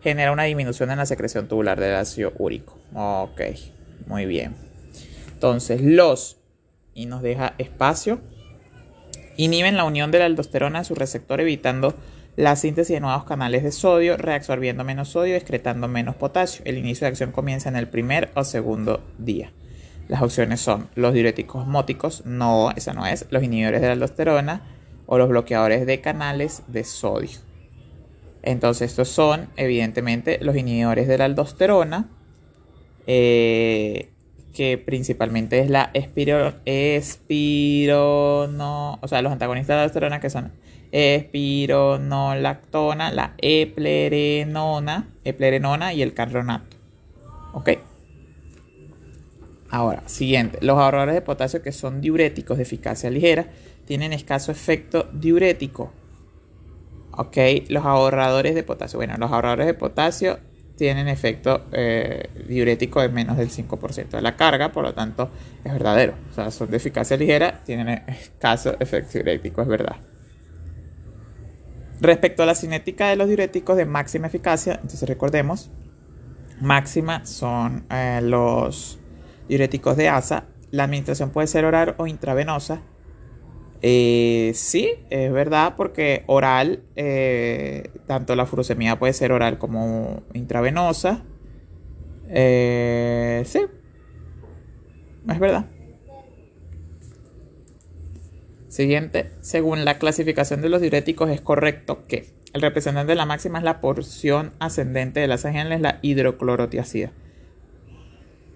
genera 0.00 0.32
una 0.32 0.44
disminución 0.44 0.90
en 0.90 0.98
la 0.98 1.06
secreción 1.06 1.48
tubular 1.48 1.78
del 1.78 1.94
ácido 1.94 2.32
úrico. 2.38 2.78
Ok, 2.94 3.40
muy 4.06 4.26
bien. 4.26 4.54
Entonces, 5.32 5.80
los, 5.82 6.38
y 6.94 7.06
nos 7.06 7.22
deja 7.22 7.54
espacio, 7.58 8.20
inhiben 9.36 9.76
la 9.76 9.84
unión 9.84 10.10
de 10.10 10.18
la 10.18 10.26
aldosterona 10.26 10.80
a 10.80 10.84
su 10.84 10.94
receptor 10.94 11.40
evitando 11.40 11.94
la 12.36 12.56
síntesis 12.56 12.94
de 12.94 13.00
nuevos 13.00 13.24
canales 13.24 13.62
de 13.62 13.72
sodio, 13.72 14.16
reabsorbiendo 14.16 14.84
menos 14.84 15.10
sodio 15.10 15.34
y 15.34 15.36
excretando 15.36 15.88
menos 15.88 16.16
potasio. 16.16 16.62
El 16.64 16.78
inicio 16.78 17.04
de 17.04 17.10
acción 17.10 17.32
comienza 17.32 17.68
en 17.68 17.76
el 17.76 17.88
primer 17.88 18.30
o 18.34 18.44
segundo 18.44 19.02
día. 19.18 19.52
Las 20.10 20.20
opciones 20.22 20.60
son 20.60 20.88
los 20.96 21.14
diuréticos 21.14 21.68
móticos, 21.68 22.26
no, 22.26 22.72
esa 22.72 22.92
no 22.92 23.06
es, 23.06 23.26
los 23.30 23.44
inhibidores 23.44 23.80
de 23.80 23.86
la 23.86 23.92
aldosterona 23.92 24.62
o 25.06 25.18
los 25.18 25.28
bloqueadores 25.28 25.86
de 25.86 26.00
canales 26.00 26.64
de 26.66 26.82
sodio. 26.82 27.38
Entonces 28.42 28.90
estos 28.90 29.08
son 29.08 29.50
evidentemente 29.56 30.40
los 30.42 30.56
inhibidores 30.56 31.06
de 31.06 31.16
la 31.16 31.26
aldosterona. 31.26 32.08
Eh, 33.06 34.10
que 34.52 34.78
principalmente 34.78 35.60
es 35.60 35.70
la 35.70 35.92
espiro, 35.94 36.54
espirono, 36.64 37.78
o 39.00 39.06
sea, 39.06 39.22
los 39.22 39.30
antagonistas 39.30 39.68
de 39.68 39.76
la 39.76 39.82
aldosterona 39.82 40.18
que 40.18 40.28
son 40.28 40.50
espironolactona, 40.90 43.12
la 43.12 43.34
eplerenona, 43.38 45.08
eplerenona 45.22 45.92
y 45.92 46.02
el 46.02 46.14
carronato. 46.14 46.78
Ok. 47.52 47.89
Ahora, 49.70 50.02
siguiente, 50.06 50.58
los 50.62 50.76
ahorradores 50.78 51.14
de 51.14 51.22
potasio 51.22 51.62
que 51.62 51.70
son 51.70 52.00
diuréticos 52.00 52.56
de 52.56 52.64
eficacia 52.64 53.08
ligera 53.08 53.46
tienen 53.86 54.12
escaso 54.12 54.50
efecto 54.50 55.08
diurético. 55.12 55.92
Ok, 57.12 57.36
los 57.68 57.84
ahorradores 57.84 58.54
de 58.54 58.62
potasio. 58.62 58.98
Bueno, 58.98 59.16
los 59.18 59.30
ahorradores 59.30 59.66
de 59.66 59.74
potasio 59.74 60.38
tienen 60.76 61.08
efecto 61.08 61.66
eh, 61.72 62.30
diurético 62.48 63.00
de 63.00 63.10
menos 63.10 63.36
del 63.36 63.50
5% 63.50 64.08
de 64.08 64.22
la 64.22 64.36
carga, 64.36 64.72
por 64.72 64.82
lo 64.82 64.94
tanto 64.94 65.30
es 65.62 65.72
verdadero. 65.72 66.14
O 66.30 66.34
sea, 66.34 66.50
son 66.50 66.70
de 66.70 66.78
eficacia 66.78 67.16
ligera, 67.16 67.62
tienen 67.64 67.88
escaso 68.08 68.74
efecto 68.80 69.12
diurético, 69.14 69.62
es 69.62 69.68
verdad. 69.68 69.96
Respecto 72.00 72.42
a 72.42 72.46
la 72.46 72.54
cinética 72.54 73.08
de 73.08 73.16
los 73.16 73.28
diuréticos 73.28 73.76
de 73.76 73.84
máxima 73.84 74.28
eficacia, 74.28 74.76
entonces 74.76 75.06
recordemos, 75.06 75.70
máxima 76.60 77.26
son 77.26 77.84
eh, 77.90 78.20
los 78.22 78.99
diuréticos 79.50 79.98
de 79.98 80.08
ASA. 80.08 80.46
La 80.70 80.84
administración 80.84 81.28
puede 81.28 81.46
ser 81.46 81.66
oral 81.66 81.94
o 81.98 82.06
intravenosa 82.06 82.80
eh, 83.82 84.52
sí, 84.54 84.92
es 85.08 85.32
verdad, 85.32 85.74
porque 85.76 86.24
oral, 86.26 86.82
eh, 86.96 87.90
tanto 88.06 88.36
la 88.36 88.44
furosemida 88.44 88.98
puede 88.98 89.12
ser 89.12 89.32
oral 89.32 89.58
como 89.58 90.22
intravenosa. 90.34 91.22
Eh, 92.28 93.42
sí, 93.46 93.60
es 95.28 95.38
verdad. 95.38 95.66
Siguiente, 98.68 99.30
según 99.40 99.84
la 99.84 99.98
clasificación 99.98 100.62
de 100.62 100.68
los 100.68 100.80
diuréticos 100.80 101.30
es 101.30 101.40
correcto 101.40 102.06
que 102.06 102.26
el 102.52 102.62
representante 102.62 103.12
de 103.12 103.16
la 103.16 103.26
máxima 103.26 103.58
es 103.58 103.64
la 103.64 103.80
porción 103.80 104.52
ascendente 104.60 105.20
de 105.20 105.26
la 105.26 105.38
genes, 105.38 105.76
es 105.76 105.80
la 105.80 105.98
hidroclorotiazida. 106.02 107.12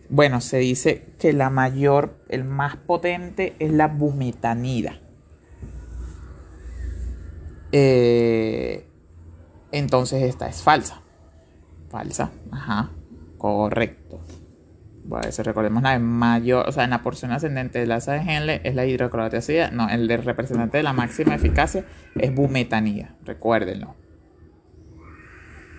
Bueno, 0.09 0.41
se 0.41 0.59
dice 0.59 1.07
que 1.19 1.33
la 1.33 1.51
mayor, 1.51 2.19
el 2.29 2.45
más 2.45 2.77
potente 2.77 3.57
es 3.59 3.73
la 3.73 3.89
bumetanida. 3.89 5.01
Eh, 7.73 8.87
entonces 9.73 10.23
esta 10.23 10.47
es 10.47 10.63
falsa. 10.63 11.01
Falsa, 11.89 12.31
ajá, 12.53 12.91
correcto. 13.39 14.21
Bueno, 15.05 15.31
si 15.31 15.43
recordemos 15.43 15.83
la 15.83 15.99
mayor, 15.99 16.69
o 16.69 16.73
sea, 16.73 16.85
en 16.85 16.91
la 16.91 17.03
porción 17.03 17.33
ascendente 17.33 17.79
de 17.79 17.87
la 17.87 17.97
asa 17.97 18.13
de 18.13 18.21
Henle 18.21 18.61
es 18.65 18.75
la 18.75 18.87
hidroclorotiazida. 18.87 19.71
No, 19.71 19.89
el 19.89 20.09
representante 20.09 20.79
de 20.79 20.83
la 20.83 20.93
máxima 20.93 21.35
eficacia 21.35 21.85
es 22.17 22.35
bumetanía, 22.35 23.15
recuérdenlo. 23.25 23.97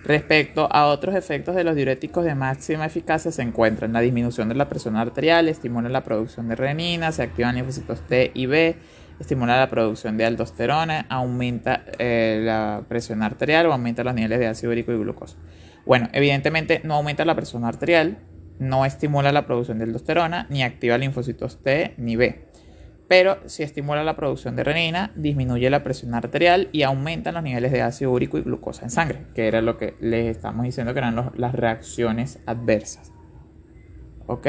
Respecto 0.06 0.68
a 0.70 0.86
otros 0.86 1.16
efectos 1.16 1.56
de 1.56 1.64
los 1.64 1.74
diuréticos 1.74 2.24
de 2.24 2.36
máxima 2.36 2.86
eficacia 2.86 3.32
se 3.32 3.42
encuentran 3.42 3.92
la 3.92 4.00
disminución 4.00 4.48
de 4.48 4.54
la 4.54 4.68
presión 4.68 4.94
arterial, 4.94 5.48
estimulan 5.48 5.92
la 5.92 6.04
producción 6.04 6.46
de 6.46 6.54
renina, 6.54 7.10
se 7.10 7.24
activan 7.24 7.56
linfocitos 7.56 8.02
T 8.02 8.30
y 8.32 8.46
B, 8.46 8.76
estimula 9.18 9.58
la 9.58 9.68
producción 9.68 10.16
de 10.16 10.24
aldosterona, 10.24 11.06
aumenta 11.08 11.82
eh, 11.98 12.40
la 12.44 12.84
presión 12.86 13.20
arterial 13.24 13.66
o 13.66 13.72
aumenta 13.72 14.04
los 14.04 14.14
niveles 14.14 14.38
de 14.38 14.46
ácido 14.46 14.70
úrico 14.70 14.92
y 14.92 14.96
glucosa. 14.96 15.38
Bueno, 15.84 16.08
evidentemente 16.12 16.80
no 16.84 16.94
aumenta 16.94 17.24
la 17.24 17.34
presión 17.34 17.64
arterial, 17.64 18.18
no 18.60 18.84
estimula 18.84 19.32
la 19.32 19.44
producción 19.44 19.78
de 19.78 19.84
aldosterona, 19.86 20.46
ni 20.50 20.62
activa 20.62 20.98
linfocitos 20.98 21.60
T 21.64 21.94
ni 21.96 22.14
B. 22.14 22.45
Pero 23.08 23.38
si 23.46 23.62
estimula 23.62 24.02
la 24.02 24.16
producción 24.16 24.56
de 24.56 24.64
renina, 24.64 25.12
disminuye 25.14 25.70
la 25.70 25.84
presión 25.84 26.14
arterial 26.14 26.68
y 26.72 26.82
aumenta 26.82 27.30
los 27.30 27.42
niveles 27.42 27.70
de 27.70 27.82
ácido 27.82 28.10
úrico 28.10 28.36
y 28.38 28.42
glucosa 28.42 28.84
en 28.84 28.90
sangre, 28.90 29.26
que 29.34 29.46
era 29.46 29.62
lo 29.62 29.78
que 29.78 29.94
les 30.00 30.36
estamos 30.36 30.64
diciendo 30.64 30.92
que 30.92 30.98
eran 30.98 31.32
las 31.36 31.54
reacciones 31.54 32.40
adversas. 32.46 33.12
¿Ok? 34.26 34.48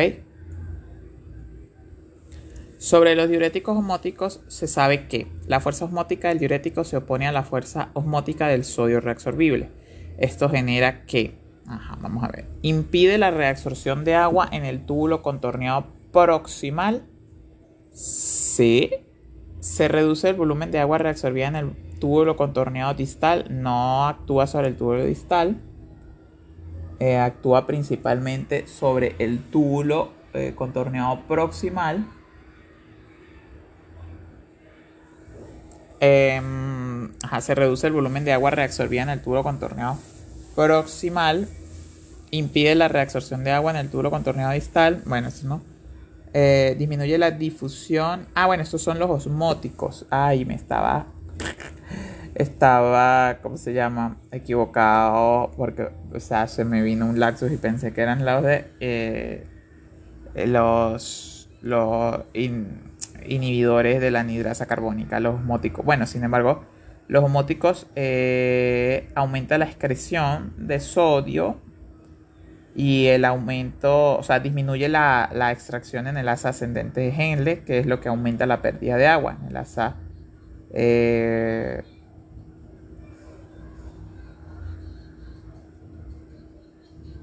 Sobre 2.80 3.15
los 3.15 3.28
diuréticos 3.28 3.76
osmóticos 3.76 4.41
se 4.48 4.67
sabe 4.67 5.08
que 5.08 5.28
la 5.48 5.60
fuerza 5.60 5.86
osmótica 5.86 6.30
del 6.30 6.39
diurético 6.39 6.84
se 6.84 6.98
opone 6.98 7.28
a 7.28 7.32
la 7.32 7.43
fuerza 7.43 7.89
osmótica 7.93 8.48
del 8.48 8.63
sodio 8.63 9.00
reabsorbible. 9.00 9.70
Esto 10.20 10.48
genera 10.48 11.06
que, 11.06 11.39
vamos 12.00 12.24
a 12.24 12.28
ver, 12.28 12.46
impide 12.62 13.17
la 13.17 13.32
reabsorción 13.32 14.04
de 14.04 14.13
agua 14.15 14.48
en 14.52 14.63
el 14.63 14.86
túbulo 14.86 15.24
contorneado 15.24 15.88
proximal. 16.12 17.08
Sí. 18.58 18.91
Se 19.60 19.88
reduce 19.88 20.30
el 20.30 20.36
volumen 20.36 20.72
de 20.72 20.80
agua 20.80 20.98
reabsorbida 20.98 21.48
en 21.48 21.56
el 21.56 21.72
túbulo 22.00 22.36
contorneado 22.36 22.93
distal. 22.93 23.46
No 23.50 24.08
actúa 24.08 24.48
sobre 24.48 24.67
el 24.67 24.78
túbulo 24.78 25.06
distal. 25.06 25.58
Eh, 27.00 27.17
actúa 27.17 27.67
principalmente 27.67 28.65
sobre 28.67 29.15
el 29.20 29.39
túbulo 29.39 30.10
eh, 30.34 30.54
contorneado 30.56 31.22
proximal 31.28 32.08
Em, 36.00 37.12
se 37.41 37.56
reduce 37.56 37.88
el 37.88 37.93
volumen 37.93 38.24
de 38.24 38.34
agua 38.34 38.52
reabsorbida 38.52 39.04
en 39.04 39.10
el 39.10 39.22
tubo 39.22 39.41
contorneado 39.43 39.98
proximal. 40.56 41.48
Impide 42.30 42.76
la 42.76 42.88
reabsorción 42.88 43.43
de 43.43 43.52
agua 43.52 43.72
en 43.72 43.78
el 43.78 43.89
tubo 43.89 44.10
contorneado 44.12 44.54
distal. 44.54 45.02
Bueno, 45.06 45.30
eso 45.30 45.48
no. 45.48 45.77
Eh, 46.34 46.76
disminuye 46.78 47.18
la 47.18 47.32
difusión. 47.32 48.28
Ah, 48.36 48.48
bueno, 48.48 48.63
estos 48.63 48.82
son 48.82 49.00
los 49.00 49.10
osmóticos. 49.10 50.06
Ay, 50.10 50.46
me 50.46 50.56
estaba. 50.56 51.08
Estaba, 52.36 53.40
¿cómo 53.42 53.58
se 53.58 53.74
llama? 53.74 54.18
Equivocado. 54.32 55.52
Porque, 55.58 55.90
o 56.13 56.20
sea, 56.20 56.48
se 56.48 56.66
me 56.66 56.82
vino 56.82 57.08
un 57.08 57.20
laxus 57.20 57.52
y 57.52 57.58
pensé 57.58 57.94
que 57.94 58.02
eran 58.02 58.26
los 58.26 58.44
de. 58.44 58.66
Eh, 58.80 59.48
los. 60.46 61.50
Los 61.63 62.22
inhibidores 62.34 64.00
de 64.00 64.12
la 64.12 64.20
anidrasa 64.20 64.68
carbónica, 64.68 65.20
los 65.20 65.36
osmóticos. 65.36 65.84
Bueno, 65.84 66.06
sin 66.06 66.24
embargo, 66.24 66.63
los 67.08 67.24
homóticos 67.24 67.88
eh, 67.96 69.10
aumentan 69.16 69.62
la 69.62 69.66
excreción 69.66 70.54
de 70.58 70.80
sodio 70.80 71.58
y 72.78 73.08
el 73.08 73.26
aumento, 73.26 74.20
o 74.20 74.22
sea, 74.22 74.40
disminuye 74.40 74.88
la, 74.88 75.50
extracción 75.52 76.06
en 76.06 76.16
el 76.16 76.30
asa 76.30 76.50
ascendente 76.50 77.02
de 77.02 77.10
Henle, 77.10 77.63
que 77.63 77.80
es 77.80 77.88
lo 77.88 78.00
que 78.00 78.08
aumenta 78.08 78.46
la 78.46 78.62
pérdida 78.62 78.98
de 78.98 79.08
agua 79.08 79.36
en 79.42 79.48
el 79.48 79.58
asa. 79.58 79.96
Eh, 80.72 81.82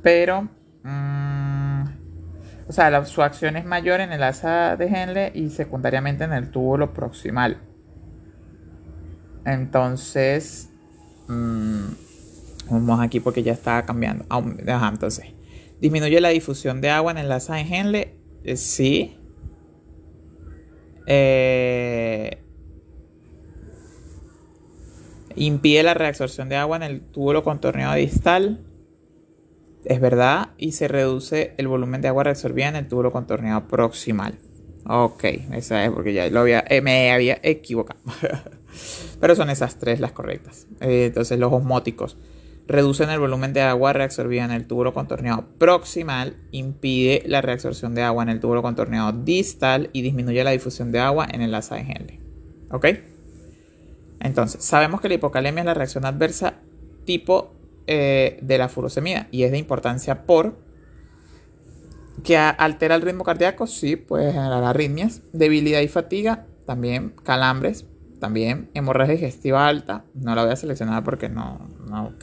pero, 0.02 0.48
mm, 0.82 1.84
o 2.66 2.72
sea, 2.72 3.04
su 3.04 3.22
acción 3.22 3.56
es 3.56 3.64
mayor 3.64 4.00
en 4.00 4.10
el 4.10 4.24
asa 4.24 4.76
de 4.76 4.86
Henle 4.86 5.30
y 5.36 5.50
secundariamente 5.50 6.24
en 6.24 6.32
el 6.32 6.50
túbulo 6.50 6.92
proximal. 6.92 7.58
Entonces, 9.44 10.68
mm, 11.28 11.84
vamos 12.70 13.00
aquí 13.00 13.20
porque 13.20 13.44
ya 13.44 13.52
está 13.52 13.84
cambiando. 13.84 14.24
Ajá, 14.28 14.88
entonces, 14.88 15.26
Disminuye 15.80 16.20
la 16.20 16.30
difusión 16.30 16.80
de 16.80 16.90
agua 16.90 17.12
en 17.12 17.18
el 17.18 17.32
asa 17.32 17.56
de 17.56 17.62
Henle. 17.62 18.16
Eh, 18.44 18.56
sí. 18.56 19.16
Eh, 21.06 22.38
impide 25.36 25.82
la 25.82 25.94
reabsorción 25.94 26.48
de 26.48 26.56
agua 26.56 26.76
en 26.76 26.84
el 26.84 27.00
túbulo 27.00 27.42
contorneado 27.42 27.94
distal. 27.94 28.64
Es 29.84 30.00
verdad. 30.00 30.50
Y 30.56 30.72
se 30.72 30.88
reduce 30.88 31.54
el 31.58 31.68
volumen 31.68 32.00
de 32.00 32.08
agua 32.08 32.24
reabsorbida 32.24 32.68
en 32.68 32.76
el 32.76 32.88
túbulo 32.88 33.12
contorneado 33.12 33.66
proximal. 33.68 34.38
Ok, 34.86 35.24
esa 35.52 35.82
es 35.84 35.90
porque 35.90 36.12
ya 36.12 36.28
lo 36.28 36.40
había, 36.40 36.62
eh, 36.68 36.82
me 36.82 37.10
había 37.10 37.38
equivocado. 37.42 38.00
Pero 39.20 39.34
son 39.34 39.48
esas 39.48 39.78
tres 39.78 39.98
las 40.00 40.12
correctas. 40.12 40.66
entonces 40.80 41.38
los 41.38 41.52
osmóticos 41.52 42.18
reducen 42.66 43.10
el 43.10 43.20
volumen 43.20 43.52
de 43.52 43.60
agua 43.60 43.92
reabsorbida 43.92 44.44
en 44.44 44.50
el 44.50 44.66
tubo 44.66 44.92
contorneado 44.92 45.46
proximal, 45.58 46.36
impide 46.50 47.22
la 47.26 47.42
reabsorción 47.42 47.94
de 47.94 48.02
agua 48.02 48.22
en 48.22 48.30
el 48.30 48.40
tubo 48.40 48.60
contorneado 48.62 49.12
distal 49.12 49.90
y 49.92 50.02
disminuye 50.02 50.42
la 50.44 50.50
difusión 50.50 50.90
de 50.92 51.00
agua 51.00 51.26
en 51.30 51.42
el 51.42 51.54
asa 51.54 51.76
de 51.76 51.82
Henle. 51.82 52.20
¿Ok? 52.70 52.86
Entonces, 54.20 54.64
sabemos 54.64 55.00
que 55.00 55.08
la 55.08 55.14
hipocalemia 55.14 55.60
es 55.60 55.66
la 55.66 55.74
reacción 55.74 56.06
adversa 56.06 56.54
tipo 57.04 57.52
eh, 57.86 58.38
de 58.40 58.58
la 58.58 58.68
furosemida 58.68 59.28
y 59.30 59.42
es 59.42 59.50
de 59.50 59.58
importancia 59.58 60.24
por 60.24 60.56
que 62.22 62.38
altera 62.38 62.94
el 62.94 63.02
ritmo 63.02 63.24
cardíaco, 63.24 63.66
sí, 63.66 63.96
puede 63.96 64.32
generar 64.32 64.64
arritmias, 64.64 65.20
debilidad 65.32 65.80
y 65.80 65.88
fatiga, 65.88 66.46
también 66.64 67.12
calambres, 67.22 67.84
también 68.24 68.70
hemorragia 68.72 69.16
digestiva 69.16 69.68
alta, 69.68 70.06
no 70.14 70.34
la 70.34 70.44
voy 70.44 70.52
a 70.54 70.56
seleccionar 70.56 71.04
porque 71.04 71.28
no, 71.28 71.68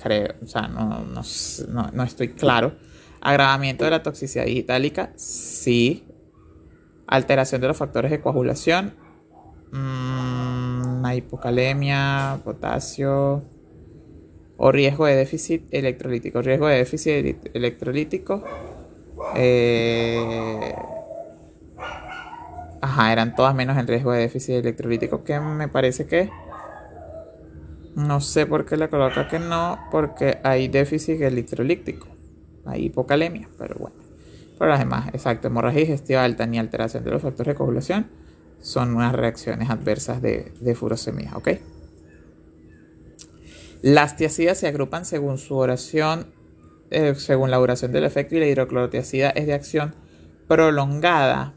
creo, 0.01 0.33
o 0.41 0.47
sea, 0.47 0.67
no, 0.67 2.03
estoy 2.03 2.29
claro. 2.29 2.73
Agravamiento 3.21 3.85
de 3.85 3.91
la 3.91 4.01
toxicidad 4.01 4.45
digitálica, 4.45 5.13
sí. 5.15 6.03
Alteración 7.05 7.61
de 7.61 7.67
los 7.67 7.77
factores 7.77 8.09
de 8.09 8.19
coagulación, 8.19 8.95
mmm, 9.71 11.05
hipocalemia, 11.15 12.39
potasio 12.43 13.43
o 14.57 14.71
riesgo 14.71 15.05
de 15.05 15.17
déficit 15.17 15.71
electrolítico. 15.71 16.41
Riesgo 16.41 16.65
de 16.65 16.77
déficit 16.77 17.45
electrolítico. 17.53 18.43
Eh, 19.35 20.73
Ajá, 22.81 23.13
eran 23.13 23.35
todas 23.35 23.53
menos 23.53 23.77
en 23.77 23.87
riesgo 23.87 24.11
de 24.11 24.21
déficit 24.21 24.55
electrolítico, 24.55 25.23
que 25.23 25.39
me 25.39 25.67
parece 25.67 26.07
que... 26.07 26.29
No 27.95 28.21
sé 28.21 28.45
por 28.45 28.65
qué 28.65 28.77
le 28.77 28.89
coloca 28.89 29.27
que 29.27 29.37
no, 29.37 29.77
porque 29.91 30.39
hay 30.43 30.67
déficit 30.67 31.21
electrolítico. 31.21 32.07
Hay 32.65 32.85
hipocalemia, 32.85 33.49
pero 33.57 33.75
bueno. 33.75 33.97
Pero 34.57 34.69
las 34.69 34.79
demás, 34.79 35.09
exacto, 35.13 35.47
hemorragia 35.47 35.81
digestiva 35.81 36.23
alta 36.23 36.45
ni 36.45 36.57
alteración 36.57 37.03
de 37.03 37.11
los 37.11 37.21
factores 37.21 37.53
de 37.53 37.57
coagulación 37.57 38.07
son 38.61 38.95
unas 38.95 39.13
reacciones 39.13 39.69
adversas 39.69 40.21
de, 40.21 40.53
de 40.59 40.77
¿ok? 41.33 41.49
Las 43.81 44.15
tiacidas 44.15 44.59
se 44.59 44.67
agrupan 44.67 45.05
según 45.05 45.39
su 45.39 45.55
oración, 45.55 46.27
eh, 46.91 47.15
según 47.15 47.49
la 47.49 47.57
duración 47.57 47.91
del 47.91 48.03
efecto 48.03 48.35
y 48.35 48.39
la 48.39 48.45
hidroclorotiacida 48.45 49.31
es 49.31 49.47
de 49.47 49.53
acción 49.53 49.95
prolongada. 50.47 51.55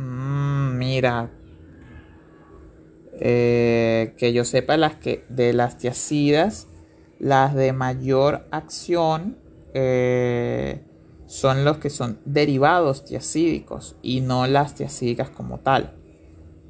Mm, 0.00 0.78
mira, 0.78 1.30
eh, 3.20 4.14
que 4.16 4.32
yo 4.32 4.46
sepa 4.46 4.78
las 4.78 4.94
que 4.94 5.26
de 5.28 5.52
las 5.52 5.76
tiacidas, 5.76 6.68
las 7.18 7.54
de 7.54 7.74
mayor 7.74 8.46
acción 8.50 9.36
eh, 9.74 10.80
son 11.26 11.66
los 11.66 11.76
que 11.76 11.90
son 11.90 12.18
derivados 12.24 13.04
tiacídicos 13.04 13.96
y 14.00 14.22
no 14.22 14.46
las 14.46 14.74
tiacídicas 14.74 15.28
como 15.28 15.58
tal. 15.58 15.92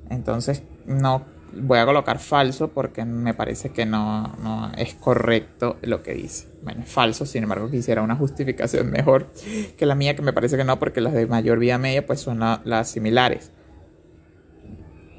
Entonces 0.08 0.64
no 0.84 1.24
voy 1.52 1.78
a 1.78 1.86
colocar 1.86 2.18
falso 2.18 2.68
porque 2.68 3.04
me 3.04 3.34
parece 3.34 3.70
que 3.70 3.86
no, 3.86 4.28
no, 4.42 4.72
es 4.76 4.94
correcto 4.94 5.76
lo 5.82 6.02
que 6.02 6.14
dice. 6.14 6.48
Bueno, 6.62 6.82
es 6.82 6.90
falso, 6.90 7.26
sin 7.26 7.42
embargo 7.42 7.70
quisiera 7.70 8.02
una 8.02 8.16
justificación 8.16 8.90
mejor 8.90 9.32
que 9.76 9.86
la 9.86 9.94
mía 9.94 10.14
que 10.14 10.22
me 10.22 10.32
parece 10.32 10.56
que 10.56 10.64
no 10.64 10.78
porque 10.78 11.00
las 11.00 11.12
de 11.12 11.26
mayor 11.26 11.58
vía 11.58 11.78
media 11.78 12.06
pues 12.06 12.20
son 12.20 12.40
las 12.40 12.90
similares. 12.90 13.52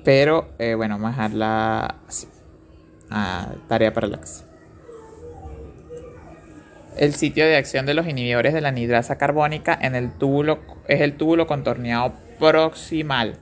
Pero 0.04 0.50
eh, 0.58 0.76
bueno, 0.76 0.96
vamos 0.96 1.10
a 1.10 1.24
dejarla 1.24 1.96
así. 2.08 2.28
tarea 3.68 3.94
para 3.94 4.08
la 4.08 4.20
El 6.98 7.14
sitio 7.14 7.46
de 7.46 7.56
acción 7.56 7.86
de 7.86 7.94
los 7.94 8.08
inhibidores 8.08 8.54
de 8.54 8.62
la 8.62 8.72
nidrasa 8.72 9.18
carbónica 9.18 9.78
en 9.80 9.96
el 9.96 10.12
túbulo 10.12 10.60
es 10.88 11.02
el 11.02 11.18
túbulo 11.18 11.46
contorneado 11.46 12.14
proximal. 12.40 13.38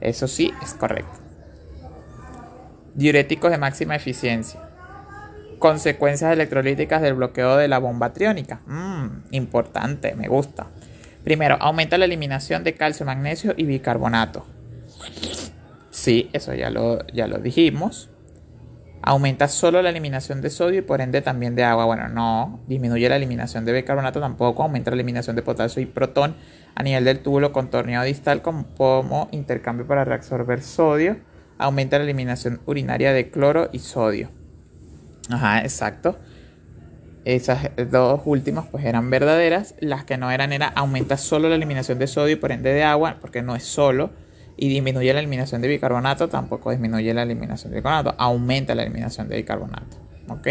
Eso 0.00 0.28
sí, 0.28 0.52
es 0.62 0.74
correcto. 0.74 1.25
Diuréticos 2.96 3.50
de 3.50 3.58
máxima 3.58 3.94
eficiencia. 3.94 4.58
Consecuencias 5.58 6.32
electrolíticas 6.32 7.02
del 7.02 7.12
bloqueo 7.12 7.58
de 7.58 7.68
la 7.68 7.78
bomba 7.78 8.14
triónica. 8.14 8.62
Mm, 8.66 9.32
importante, 9.32 10.14
me 10.14 10.28
gusta. 10.28 10.68
Primero, 11.22 11.58
aumenta 11.60 11.98
la 11.98 12.06
eliminación 12.06 12.64
de 12.64 12.72
calcio, 12.72 13.04
magnesio 13.04 13.52
y 13.54 13.64
bicarbonato. 13.64 14.46
Sí, 15.90 16.30
eso 16.32 16.54
ya 16.54 16.70
lo, 16.70 17.06
ya 17.08 17.26
lo 17.26 17.36
dijimos. 17.36 18.08
Aumenta 19.02 19.46
solo 19.48 19.82
la 19.82 19.90
eliminación 19.90 20.40
de 20.40 20.48
sodio 20.48 20.78
y 20.78 20.82
por 20.82 21.02
ende 21.02 21.20
también 21.20 21.54
de 21.54 21.64
agua. 21.64 21.84
Bueno, 21.84 22.08
no. 22.08 22.60
Disminuye 22.66 23.10
la 23.10 23.16
eliminación 23.16 23.66
de 23.66 23.74
bicarbonato 23.74 24.20
tampoco. 24.20 24.62
Aumenta 24.62 24.90
la 24.90 24.94
eliminación 24.94 25.36
de 25.36 25.42
potasio 25.42 25.82
y 25.82 25.86
protón 25.86 26.34
a 26.74 26.82
nivel 26.82 27.04
del 27.04 27.18
túbulo 27.20 27.52
contorneado 27.52 28.06
distal 28.06 28.40
como 28.40 29.28
intercambio 29.32 29.86
para 29.86 30.04
reabsorber 30.06 30.62
sodio. 30.62 31.18
Aumenta 31.58 31.98
la 31.98 32.04
eliminación 32.04 32.60
urinaria 32.66 33.12
de 33.12 33.30
cloro 33.30 33.68
y 33.72 33.78
sodio. 33.78 34.30
Ajá, 35.30 35.62
exacto. 35.62 36.18
Esas 37.24 37.70
dos 37.90 38.20
últimas 38.24 38.66
pues 38.66 38.84
eran 38.84 39.10
verdaderas. 39.10 39.74
Las 39.80 40.04
que 40.04 40.16
no 40.16 40.30
eran 40.30 40.52
era 40.52 40.68
aumenta 40.68 41.16
solo 41.16 41.48
la 41.48 41.56
eliminación 41.56 41.98
de 41.98 42.06
sodio 42.06 42.34
y 42.34 42.36
por 42.36 42.52
ende 42.52 42.72
de 42.72 42.84
agua, 42.84 43.18
porque 43.20 43.42
no 43.42 43.56
es 43.56 43.64
solo 43.64 44.10
y 44.56 44.68
disminuye 44.68 45.12
la 45.12 45.20
eliminación 45.20 45.60
de 45.60 45.68
bicarbonato, 45.68 46.28
tampoco 46.28 46.70
disminuye 46.70 47.12
la 47.12 47.22
eliminación 47.22 47.72
de 47.72 47.78
bicarbonato, 47.78 48.14
aumenta 48.18 48.74
la 48.74 48.82
eliminación 48.82 49.28
de 49.28 49.36
bicarbonato. 49.36 49.96
¿Ok? 50.28 50.48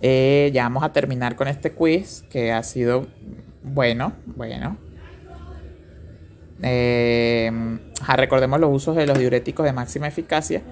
Eh, 0.00 0.50
ya 0.52 0.64
vamos 0.64 0.84
a 0.84 0.92
terminar 0.92 1.36
con 1.36 1.48
este 1.48 1.72
quiz 1.72 2.24
que 2.30 2.52
ha 2.52 2.62
sido 2.62 3.06
bueno, 3.62 4.12
bueno. 4.26 4.78
Eh, 6.62 7.50
recordemos 8.16 8.60
los 8.60 8.70
usos 8.72 8.96
de 8.96 9.06
los 9.06 9.18
diuréticos 9.18 9.64
de 9.64 9.72
máxima 9.72 10.08
eficacia 10.08 10.62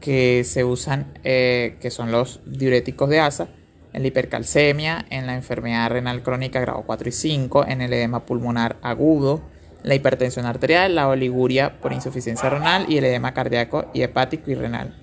que 0.00 0.44
se 0.44 0.64
usan, 0.64 1.12
eh, 1.24 1.76
que 1.80 1.90
son 1.90 2.10
los 2.10 2.40
diuréticos 2.46 3.08
de 3.10 3.20
asa, 3.20 3.48
en 3.92 4.02
la 4.02 4.08
hipercalcemia, 4.08 5.04
en 5.10 5.26
la 5.26 5.34
enfermedad 5.34 5.90
renal 5.90 6.22
crónica 6.22 6.60
grado 6.60 6.82
4 6.86 7.08
y 7.08 7.12
5, 7.12 7.66
en 7.66 7.80
el 7.80 7.92
edema 7.92 8.24
pulmonar 8.24 8.76
agudo, 8.82 9.42
la 9.82 9.94
hipertensión 9.94 10.46
arterial, 10.46 10.94
la 10.94 11.08
oliguria 11.08 11.80
por 11.80 11.92
insuficiencia 11.92 12.50
renal 12.50 12.86
y 12.88 12.98
el 12.98 13.04
edema 13.04 13.34
cardíaco 13.34 13.86
y 13.92 14.02
hepático 14.02 14.50
y 14.50 14.54
renal. 14.54 14.96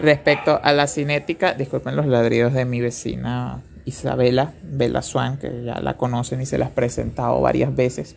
Respecto 0.00 0.60
a 0.62 0.72
la 0.72 0.86
cinética, 0.86 1.54
disculpen 1.54 1.96
los 1.96 2.06
ladridos 2.06 2.52
de 2.52 2.64
mi 2.64 2.80
vecina 2.80 3.62
Isabela 3.84 4.52
Bella 4.62 5.02
Swan, 5.02 5.38
que 5.38 5.64
ya 5.64 5.80
la 5.80 5.96
conocen 5.96 6.40
y 6.40 6.46
se 6.46 6.58
las 6.58 6.70
he 6.70 6.74
presentado 6.74 7.40
varias 7.40 7.74
veces. 7.74 8.16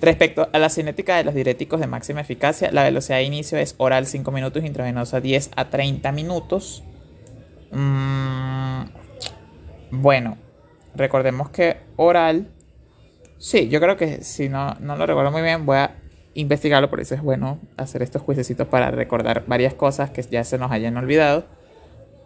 Respecto 0.00 0.48
a 0.52 0.58
la 0.58 0.68
cinética 0.68 1.16
de 1.16 1.24
los 1.24 1.34
diuréticos 1.34 1.80
de 1.80 1.86
máxima 1.86 2.20
eficacia, 2.20 2.70
la 2.72 2.84
velocidad 2.84 3.18
de 3.18 3.24
inicio 3.24 3.58
es 3.58 3.74
oral 3.78 4.06
5 4.06 4.30
minutos, 4.30 4.64
intravenosa 4.64 5.20
10 5.20 5.50
a 5.56 5.70
30 5.70 6.12
minutos. 6.12 6.84
Mm, 7.72 8.82
bueno, 9.90 10.36
recordemos 10.94 11.50
que 11.50 11.78
oral 11.96 12.48
Sí, 13.38 13.68
yo 13.68 13.80
creo 13.80 13.96
que 13.96 14.24
si 14.24 14.48
no, 14.48 14.74
no 14.80 14.96
lo 14.96 15.06
recuerdo 15.06 15.30
muy 15.30 15.42
bien, 15.42 15.64
voy 15.64 15.76
a 15.76 15.94
investigarlo, 16.34 16.90
por 16.90 17.00
eso 17.00 17.14
es 17.14 17.22
bueno 17.22 17.60
hacer 17.76 18.02
estos 18.02 18.20
juicios 18.20 18.50
para 18.68 18.90
recordar 18.90 19.44
varias 19.46 19.74
cosas 19.74 20.10
que 20.10 20.22
ya 20.22 20.42
se 20.42 20.58
nos 20.58 20.72
hayan 20.72 20.96
olvidado. 20.96 21.46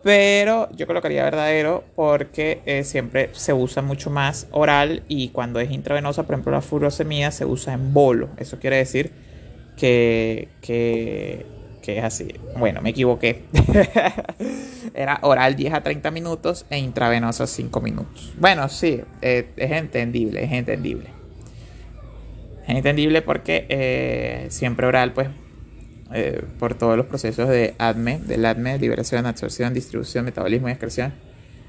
Pero 0.03 0.69
yo 0.73 0.87
colocaría 0.87 1.23
verdadero 1.23 1.85
porque 1.95 2.61
eh, 2.67 2.85
siempre 2.85 3.31
se 3.33 3.53
usa 3.53 3.83
mucho 3.83 4.11
más 4.11 4.49
oral 4.51 5.05
y 5.09 5.29
cuando 5.29 5.61
es 5.61 5.71
intravenosa, 5.71 6.25
por 6.25 6.35
ejemplo 6.35 6.53
la 6.53 6.61
furosemida 6.61 7.31
se 7.31 7.45
usa 7.45 7.75
en 7.75 7.93
bolo. 7.93 8.29
Eso 8.37 8.59
quiere 8.59 8.77
decir 8.77 9.12
que, 9.77 10.49
que, 10.61 11.47
es 11.87 12.05
así. 12.05 12.35
Bueno, 12.57 12.81
me 12.81 12.91
equivoqué. 12.91 13.45
Era 14.95 15.19
oral 15.23 15.57
10 15.57 15.75
a 15.75 15.83
30 15.83 16.11
minutos 16.11 16.67
e 16.71 16.79
intravenosa 16.79 17.47
5 17.47 17.81
minutos. 17.81 18.33
Bueno, 18.38 18.69
sí, 18.69 19.01
eh, 19.21 19.51
es 19.57 19.71
entendible, 19.71 20.45
es 20.45 20.53
entendible. 20.53 21.11
Es 22.67 22.77
entendible 22.77 23.23
porque 23.23 23.67
eh, 23.69 24.47
siempre 24.51 24.87
oral, 24.87 25.12
pues 25.12 25.29
eh, 26.14 26.42
por 26.59 26.75
todos 26.75 26.96
los 26.96 27.07
procesos 27.07 27.48
de 27.48 27.75
ADME, 27.79 28.18
del 28.20 28.44
ADME, 28.44 28.79
liberación, 28.79 29.27
absorción, 29.27 29.75
distribución, 29.75 30.25
metabolismo 30.25 30.68
y 30.68 30.72
excreción, 30.72 31.12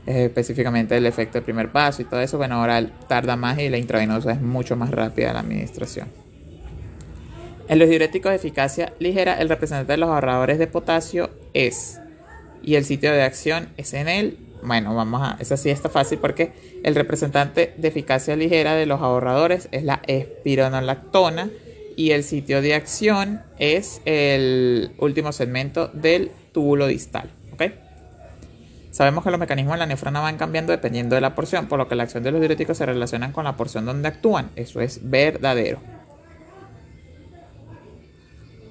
específicamente 0.06 0.98
el 0.98 1.06
efecto 1.06 1.34
del 1.36 1.44
primer 1.44 1.72
paso 1.72 2.02
y 2.02 2.06
todo 2.06 2.20
eso, 2.20 2.38
bueno, 2.38 2.62
oral 2.62 2.92
tarda 3.08 3.36
más 3.36 3.58
y 3.60 3.70
la 3.70 3.78
intravenosa 3.78 4.34
es 4.34 4.42
mucho 4.42 4.76
más 4.76 4.92
rápida 4.92 5.34
la 5.34 5.40
administración. 5.40 6.08
En 7.70 7.80
los 7.80 7.90
diuréticos 7.90 8.30
de 8.32 8.36
eficacia 8.36 8.94
ligera, 9.00 9.40
el 9.40 9.48
representante 9.48 9.94
de 9.94 9.98
los 9.98 10.10
ahorradores 10.10 10.60
de 10.60 10.68
potasio 10.68 11.30
es, 11.54 12.02
y 12.62 12.76
el 12.76 12.84
sitio 12.84 13.12
de 13.14 13.24
acción 13.24 13.70
es 13.78 13.94
en 13.94 14.10
él. 14.10 14.38
Bueno, 14.62 14.94
vamos 14.96 15.22
a, 15.22 15.38
eso 15.40 15.56
sí 15.56 15.70
está 15.70 15.90
fácil 15.90 16.20
porque 16.20 16.52
el 16.84 16.96
representante 16.96 17.74
de 17.78 17.88
eficacia 17.88 18.36
ligera 18.36 18.76
de 18.76 18.86
los 18.86 19.02
ahorradores 19.02 19.70
es 19.72 19.84
la 19.84 20.02
espironolactona 20.08 21.50
y 21.96 22.12
el 22.12 22.24
sitio 22.24 22.62
de 22.62 22.76
acción 22.76 23.42
es 23.60 24.02
el 24.06 24.92
último 24.98 25.32
segmento 25.32 25.88
del 25.88 26.32
túbulo 26.52 26.88
distal. 26.88 27.30
Sabemos 28.94 29.24
que 29.24 29.32
los 29.32 29.40
mecanismos 29.40 29.74
de 29.74 29.80
la 29.80 29.86
nefrona 29.88 30.20
van 30.20 30.38
cambiando 30.38 30.72
dependiendo 30.72 31.16
de 31.16 31.22
la 31.22 31.34
porción, 31.34 31.66
por 31.66 31.80
lo 31.80 31.88
que 31.88 31.96
la 31.96 32.04
acción 32.04 32.22
de 32.22 32.30
los 32.30 32.40
diuréticos 32.40 32.78
se 32.78 32.86
relaciona 32.86 33.34
con 33.34 33.44
la 33.44 33.58
porción 33.58 33.86
donde 33.86 34.08
actúan. 34.08 34.52
Eso 34.56 34.82
es 34.82 35.10
verdadero. 35.10 35.80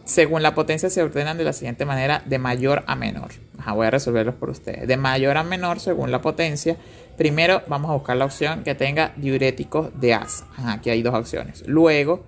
Según 0.04 0.44
la 0.44 0.54
potencia 0.54 0.90
se 0.90 1.02
ordenan 1.02 1.38
de 1.38 1.44
la 1.44 1.52
siguiente 1.52 1.84
manera, 1.84 2.22
de 2.24 2.38
mayor 2.38 2.84
a 2.86 2.94
menor. 2.94 3.32
voy 3.74 3.88
a 3.88 3.90
resolverlos 3.90 4.36
por 4.36 4.48
ustedes. 4.48 4.86
De 4.86 4.96
mayor 4.96 5.36
a 5.36 5.42
menor 5.42 5.80
según 5.80 6.12
la 6.12 6.22
potencia. 6.22 6.76
Primero 7.16 7.62
vamos 7.66 7.90
a 7.90 7.94
buscar 7.94 8.16
la 8.16 8.26
opción 8.26 8.62
que 8.62 8.76
tenga 8.76 9.12
diuréticos 9.16 9.90
de 10.00 10.14
asa. 10.14 10.46
aquí 10.68 10.90
hay 10.90 11.02
dos 11.02 11.14
opciones. 11.14 11.66
Luego 11.66 12.22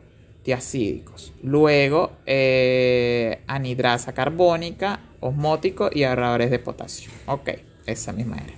Luego, 1.42 2.12
eh, 2.26 3.42
anidrasa 3.46 4.12
carbónica, 4.12 5.00
osmótico 5.20 5.90
y 5.92 6.04
ahorradores 6.04 6.50
de 6.50 6.58
potasio. 6.58 7.10
Ok, 7.26 7.50
esa 7.86 8.12
misma 8.12 8.36
era. 8.36 8.54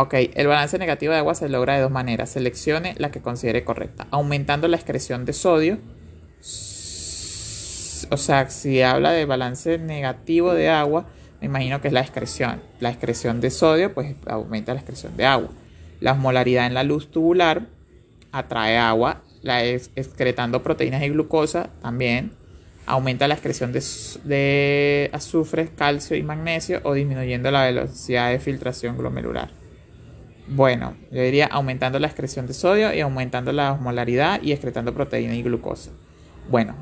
Ok, 0.00 0.14
el 0.34 0.46
balance 0.46 0.78
negativo 0.78 1.12
de 1.12 1.18
agua 1.18 1.34
se 1.34 1.48
logra 1.48 1.74
de 1.74 1.82
dos 1.82 1.90
maneras. 1.90 2.30
Seleccione 2.30 2.94
la 2.98 3.10
que 3.10 3.20
considere 3.20 3.64
correcta. 3.64 4.06
Aumentando 4.10 4.66
la 4.68 4.76
excreción 4.76 5.24
de 5.24 5.32
sodio. 5.32 5.78
O 8.10 8.16
sea, 8.16 8.50
si 8.50 8.82
habla 8.82 9.12
de 9.12 9.24
balance 9.24 9.78
negativo 9.78 10.52
de 10.52 10.68
agua, 10.68 11.06
me 11.40 11.46
imagino 11.46 11.80
que 11.80 11.88
es 11.88 11.94
la 11.94 12.00
excreción. 12.00 12.62
La 12.80 12.90
excreción 12.90 13.40
de 13.40 13.50
sodio, 13.50 13.94
pues 13.94 14.16
aumenta 14.26 14.74
la 14.74 14.80
excreción 14.80 15.16
de 15.16 15.26
agua. 15.26 15.50
La 16.00 16.12
osmolaridad 16.12 16.66
en 16.66 16.74
la 16.74 16.82
luz 16.82 17.10
tubular 17.10 17.66
atrae 18.34 18.76
agua, 18.76 19.22
la 19.42 19.64
excretando 19.64 20.62
proteínas 20.62 21.02
y 21.02 21.08
glucosa 21.10 21.70
también 21.80 22.32
aumenta 22.86 23.28
la 23.28 23.34
excreción 23.34 23.72
de, 23.72 25.10
azufre, 25.12 25.68
calcio 25.68 26.16
y 26.16 26.22
magnesio 26.22 26.80
o 26.84 26.94
disminuyendo 26.94 27.50
la 27.50 27.64
velocidad 27.64 28.30
de 28.30 28.38
filtración 28.38 28.98
glomerular. 28.98 29.50
Bueno, 30.48 30.94
yo 31.10 31.22
diría 31.22 31.46
aumentando 31.46 31.98
la 31.98 32.08
excreción 32.08 32.46
de 32.46 32.52
sodio 32.52 32.92
y 32.92 33.00
aumentando 33.00 33.52
la 33.52 33.72
osmolaridad 33.72 34.42
y 34.42 34.52
excretando 34.52 34.92
proteína 34.92 35.34
y 35.34 35.42
glucosa. 35.42 35.90
Bueno, 36.50 36.74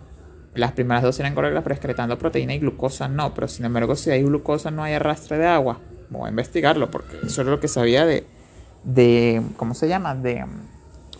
las 0.55 0.73
primeras 0.73 1.05
dos 1.05 1.21
eran 1.21 1.35
correctas, 1.35 1.63
pero 1.63 1.75
excretando 1.75 2.19
proteína 2.19 2.55
y 2.55 2.59
glucosa 2.59 3.07
no. 3.07 3.35
Pero 3.35 3.47
sin 3.47 3.65
embargo, 3.65 3.95
si 3.95 4.11
hay 4.11 4.23
glucosa 4.23 4.73
no 4.73 4.83
hay 4.83 4.95
arrastre 4.95 5.39
de 5.39 5.47
agua. 5.47 5.79
Voy 6.11 6.27
a 6.27 6.31
investigarlo 6.31 6.91
porque 6.91 7.19
eso 7.25 7.43
es 7.43 7.47
lo 7.47 7.61
que 7.61 7.69
sabía 7.69 8.05
de, 8.05 8.27
de 8.83 9.43
¿cómo 9.57 9.75
se 9.75 9.87
llama? 9.87 10.17
De 10.17 10.45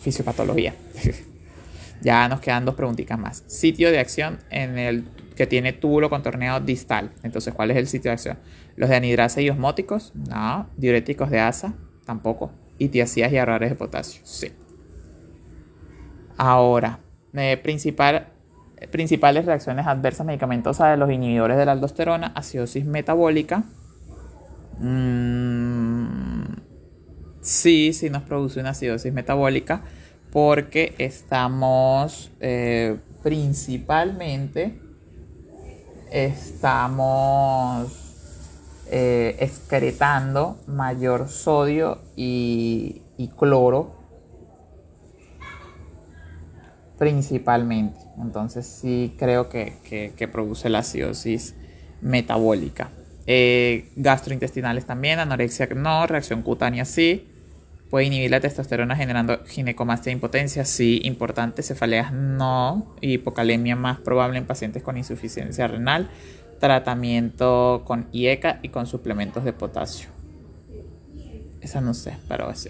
fisiopatología. 0.03 0.75
ya 2.01 2.27
nos 2.27 2.41
quedan 2.41 2.65
dos 2.65 2.75
preguntitas 2.75 3.17
más. 3.17 3.43
Sitio 3.47 3.89
de 3.89 3.99
acción 3.99 4.39
en 4.49 4.77
el 4.77 5.05
que 5.35 5.47
tiene 5.47 5.73
túbulo 5.73 6.09
contorneado 6.09 6.59
distal. 6.59 7.11
Entonces, 7.23 7.53
¿cuál 7.53 7.71
es 7.71 7.77
el 7.77 7.87
sitio 7.87 8.09
de 8.09 8.13
acción? 8.13 8.37
Los 8.75 8.89
de 8.89 8.95
anidrasa 8.95 9.41
y 9.41 9.49
osmóticos, 9.49 10.13
no. 10.15 10.67
Diuréticos 10.77 11.29
de 11.29 11.39
asa, 11.39 11.73
tampoco. 12.05 12.51
Y 12.77 12.89
tiacidas 12.89 13.31
y 13.31 13.37
ahorradores 13.37 13.69
de 13.69 13.75
potasio, 13.75 14.21
sí. 14.25 14.51
Ahora, 16.37 16.99
eh, 17.33 17.57
principal, 17.57 18.27
principales 18.91 19.45
reacciones 19.45 19.87
adversas 19.87 20.25
medicamentosas 20.25 20.91
de 20.91 20.97
los 20.97 21.11
inhibidores 21.11 21.57
de 21.57 21.65
la 21.65 21.71
aldosterona, 21.71 22.27
acidosis 22.35 22.85
metabólica. 22.85 23.63
Mm, 24.79 25.42
Sí, 27.43 27.93
sí 27.93 28.09
nos 28.09 28.23
produce 28.23 28.59
una 28.59 28.69
acidosis 28.69 29.13
metabólica 29.13 29.83
porque 30.31 30.95
estamos 30.97 32.31
eh, 32.39 32.97
principalmente 33.21 34.79
estamos 36.11 37.91
eh, 38.89 39.35
excretando 39.39 40.57
mayor 40.67 41.27
sodio 41.27 41.99
y, 42.15 43.01
cloro 43.37 43.95
principalmente. 46.97 47.99
Entonces 48.21 48.65
sí 48.65 49.15
creo 49.17 49.49
que, 49.49 50.29
produce 50.31 50.69
la 50.69 50.79
acidosis 50.79 51.55
metabólica. 52.01 52.91
Eh, 53.25 53.91
gastrointestinales 53.95 54.85
también, 54.85 55.19
anorexia 55.19 55.67
no, 55.75 56.07
reacción 56.07 56.41
cutánea 56.41 56.85
sí. 56.85 57.32
Puede 57.93 58.07
inhibir 58.07 58.31
la 58.31 58.39
testosterona 58.39 58.95
generando 58.95 59.45
ginecomastia 59.45 60.09
e 60.09 60.13
impotencia, 60.13 60.65
sí. 60.65 60.99
Importante, 61.03 61.61
cefaleas 61.61 62.11
no. 62.11 62.95
Hipocalemia 63.01 63.75
más 63.75 63.99
probable 63.99 64.39
en 64.39 64.47
pacientes 64.47 64.81
con 64.81 64.97
insuficiencia 64.97 65.67
renal. 65.67 66.09
Tratamiento 66.59 67.83
con 67.85 68.07
IECA 68.11 68.57
y 68.63 68.69
con 68.69 68.87
suplementos 68.87 69.43
de 69.43 69.53
potasio. 69.53 70.09
Esa 71.61 71.81
no 71.81 71.93
sé, 71.93 72.17
pero 72.27 72.51
sí. 72.55 72.69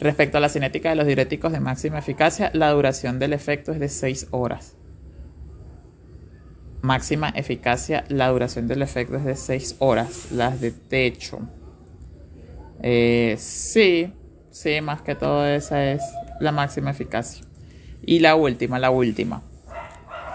Respecto 0.00 0.38
a 0.38 0.40
la 0.40 0.48
cinética 0.48 0.88
de 0.88 0.96
los 0.96 1.06
diuréticos 1.06 1.52
de 1.52 1.60
máxima 1.60 1.98
eficacia, 1.98 2.50
la 2.54 2.70
duración 2.70 3.18
del 3.18 3.34
efecto 3.34 3.72
es 3.72 3.78
de 3.78 3.90
6 3.90 4.28
horas. 4.30 4.74
Máxima 6.80 7.28
eficacia, 7.28 8.06
la 8.08 8.30
duración 8.30 8.68
del 8.68 8.80
efecto 8.80 9.16
es 9.16 9.24
de 9.26 9.36
6 9.36 9.76
horas. 9.80 10.32
Las 10.32 10.62
de 10.62 10.70
techo. 10.70 11.40
Eh, 12.82 13.36
sí, 13.38 14.14
Sí, 14.50 14.80
más 14.80 15.00
que 15.02 15.14
todo 15.14 15.46
esa 15.46 15.84
es 15.84 16.02
la 16.40 16.50
máxima 16.52 16.90
eficacia. 16.90 17.44
Y 18.02 18.18
la 18.18 18.34
última, 18.34 18.78
la 18.78 18.90
última. 18.90 19.42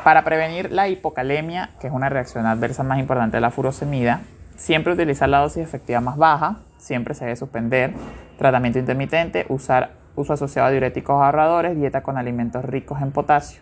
Para 0.04 0.24
prevenir 0.24 0.72
la 0.72 0.88
hipocalemia, 0.88 1.72
que 1.80 1.88
es 1.88 1.94
una 1.94 2.10
reacción 2.10 2.46
adversa 2.46 2.84
más 2.84 3.00
importante 3.00 3.38
de 3.38 3.42
la 3.42 3.52
furosemida, 3.52 4.22
siempre 4.56 4.94
utilizar 4.94 5.28
la 5.28 5.40
dosis 5.40 5.64
efectiva 5.64 6.00
más 6.00 6.18
baja, 6.18 6.60
siempre 6.78 7.14
se 7.14 7.26
debe 7.26 7.36
suspender, 7.36 7.94
tratamiento 8.38 8.80
intermitente, 8.80 9.46
usar 9.50 9.92
uso 10.16 10.34
asociado 10.34 10.70
a 10.70 10.72
diuréticos 10.72 11.22
ahorradores, 11.22 11.76
dieta 11.76 12.02
con 12.02 12.18
alimentos 12.18 12.64
ricos 12.64 13.02
en 13.02 13.12
potasio. 13.12 13.62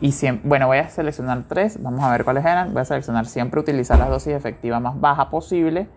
Y 0.00 0.12
siempre, 0.12 0.48
bueno, 0.48 0.66
voy 0.66 0.78
a 0.78 0.88
seleccionar 0.88 1.44
tres, 1.48 1.82
vamos 1.82 2.02
a 2.02 2.10
ver 2.10 2.24
cuáles 2.24 2.44
eran. 2.44 2.72
Voy 2.72 2.82
a 2.82 2.84
seleccionar 2.84 3.26
siempre 3.26 3.60
utilizar 3.60 3.98
la 3.98 4.08
dosis 4.08 4.34
efectiva 4.34 4.80
más 4.80 5.00
baja 5.00 5.30
posible, 5.30 5.88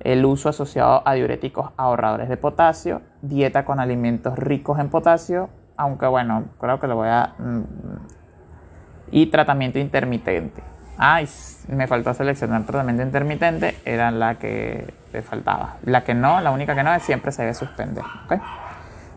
el 0.00 0.24
uso 0.24 0.48
asociado 0.48 1.02
a 1.04 1.14
diuréticos 1.14 1.70
ahorradores 1.76 2.28
de 2.28 2.36
potasio, 2.36 3.02
dieta 3.22 3.64
con 3.64 3.80
alimentos 3.80 4.38
ricos 4.38 4.78
en 4.78 4.88
potasio, 4.88 5.48
aunque 5.76 6.06
bueno, 6.06 6.44
creo 6.60 6.80
que 6.80 6.86
lo 6.86 6.96
voy 6.96 7.08
a... 7.08 7.34
Mm, 7.38 7.62
y 9.10 9.26
tratamiento 9.26 9.78
intermitente. 9.78 10.62
Ay, 10.98 11.28
me 11.68 11.86
faltó 11.86 12.14
seleccionar 12.14 12.64
tratamiento 12.64 13.02
intermitente, 13.02 13.76
era 13.84 14.10
la 14.10 14.36
que 14.36 14.94
te 15.12 15.22
faltaba. 15.22 15.76
La 15.84 16.04
que 16.04 16.14
no, 16.14 16.40
la 16.40 16.50
única 16.50 16.74
que 16.74 16.82
no 16.82 16.92
es 16.94 17.02
siempre 17.02 17.32
se 17.32 17.42
debe 17.42 17.54
suspender. 17.54 18.02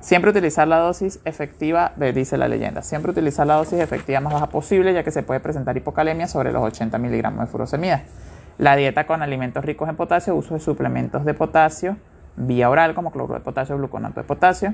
Siempre 0.01 0.31
utilizar 0.31 0.67
la 0.67 0.77
dosis 0.77 1.19
efectiva, 1.25 1.93
dice 2.13 2.37
la 2.37 2.47
leyenda, 2.47 2.81
siempre 2.81 3.11
utilizar 3.11 3.47
la 3.47 3.55
dosis 3.55 3.79
efectiva 3.79 4.19
más 4.19 4.33
baja 4.33 4.47
posible, 4.47 4.93
ya 4.93 5.03
que 5.03 5.11
se 5.11 5.23
puede 5.23 5.39
presentar 5.39 5.75
hipocalemia 5.75 6.27
sobre 6.27 6.51
los 6.51 6.63
80 6.63 6.97
miligramos 6.97 7.41
de 7.41 7.47
furosemida. 7.47 8.03
La 8.59 8.75
dieta 8.75 9.07
con 9.07 9.21
alimentos 9.21 9.63
ricos 9.63 9.87
en 9.87 9.95
potasio, 9.95 10.35
uso 10.35 10.53
de 10.53 10.59
suplementos 10.59 11.23
de 11.23 11.33
potasio, 11.33 11.95
vía 12.35 12.69
oral 12.69 12.93
como 12.93 13.09
cloruro 13.09 13.35
de 13.35 13.39
potasio, 13.39 13.77
gluconato 13.77 14.19
de 14.19 14.27
potasio, 14.27 14.73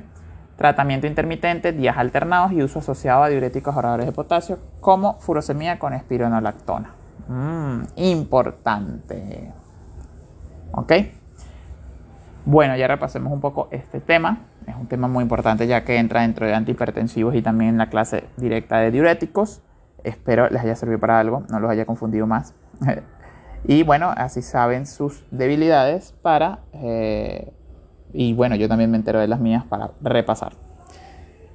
tratamiento 0.57 1.05
intermitente, 1.05 1.71
días 1.71 1.95
alternados 1.95 2.51
y 2.51 2.63
uso 2.63 2.79
asociado 2.79 3.21
a 3.21 3.29
diuréticos 3.29 3.75
ahorradores 3.75 4.07
de 4.07 4.11
potasio 4.11 4.57
como 4.81 5.19
furosemida 5.19 5.77
con 5.77 5.93
espironolactona. 5.93 6.93
Mm, 7.27 7.81
importante. 7.97 9.53
¿Ok? 10.71 10.91
Bueno, 12.43 12.75
ya 12.77 12.87
repasemos 12.87 13.31
un 13.31 13.39
poco 13.39 13.67
este 13.69 13.99
tema. 13.99 14.39
Es 14.65 14.75
un 14.75 14.87
tema 14.87 15.07
muy 15.07 15.21
importante 15.21 15.67
ya 15.67 15.83
que 15.83 15.97
entra 15.97 16.21
dentro 16.21 16.47
de 16.47 16.55
antihipertensivos 16.55 17.35
y 17.35 17.43
también 17.43 17.69
en 17.69 17.77
la 17.77 17.89
clase 17.89 18.23
directa 18.35 18.79
de 18.79 18.89
diuréticos. 18.89 19.61
Espero 20.03 20.49
les 20.49 20.63
haya 20.63 20.75
servido 20.75 20.97
para 20.97 21.19
algo, 21.19 21.43
no 21.51 21.59
los 21.59 21.69
haya 21.69 21.85
confundido 21.85 22.25
más. 22.25 22.55
y 23.67 23.83
bueno, 23.83 24.13
así 24.15 24.41
saben 24.41 24.85
sus 24.85 25.23
debilidades 25.31 26.13
para... 26.21 26.59
Eh, 26.73 27.51
y 28.13 28.33
bueno, 28.33 28.55
yo 28.55 28.69
también 28.69 28.91
me 28.91 28.97
entero 28.97 29.19
de 29.19 29.27
las 29.27 29.39
mías 29.39 29.65
para 29.65 29.91
repasar. 30.01 30.53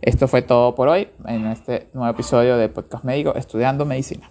Esto 0.03 0.29
fue 0.29 0.43
todo 0.43 0.75
por 0.75 0.89
hoy 0.89 1.09
en 1.27 1.47
este 1.47 1.89
nuevo 1.95 2.11
episodio 2.11 2.57
de 2.57 2.69
Podcast 2.69 3.05
Médico 3.05 3.35
Estudiando 3.35 3.85
Medicina. 3.85 4.31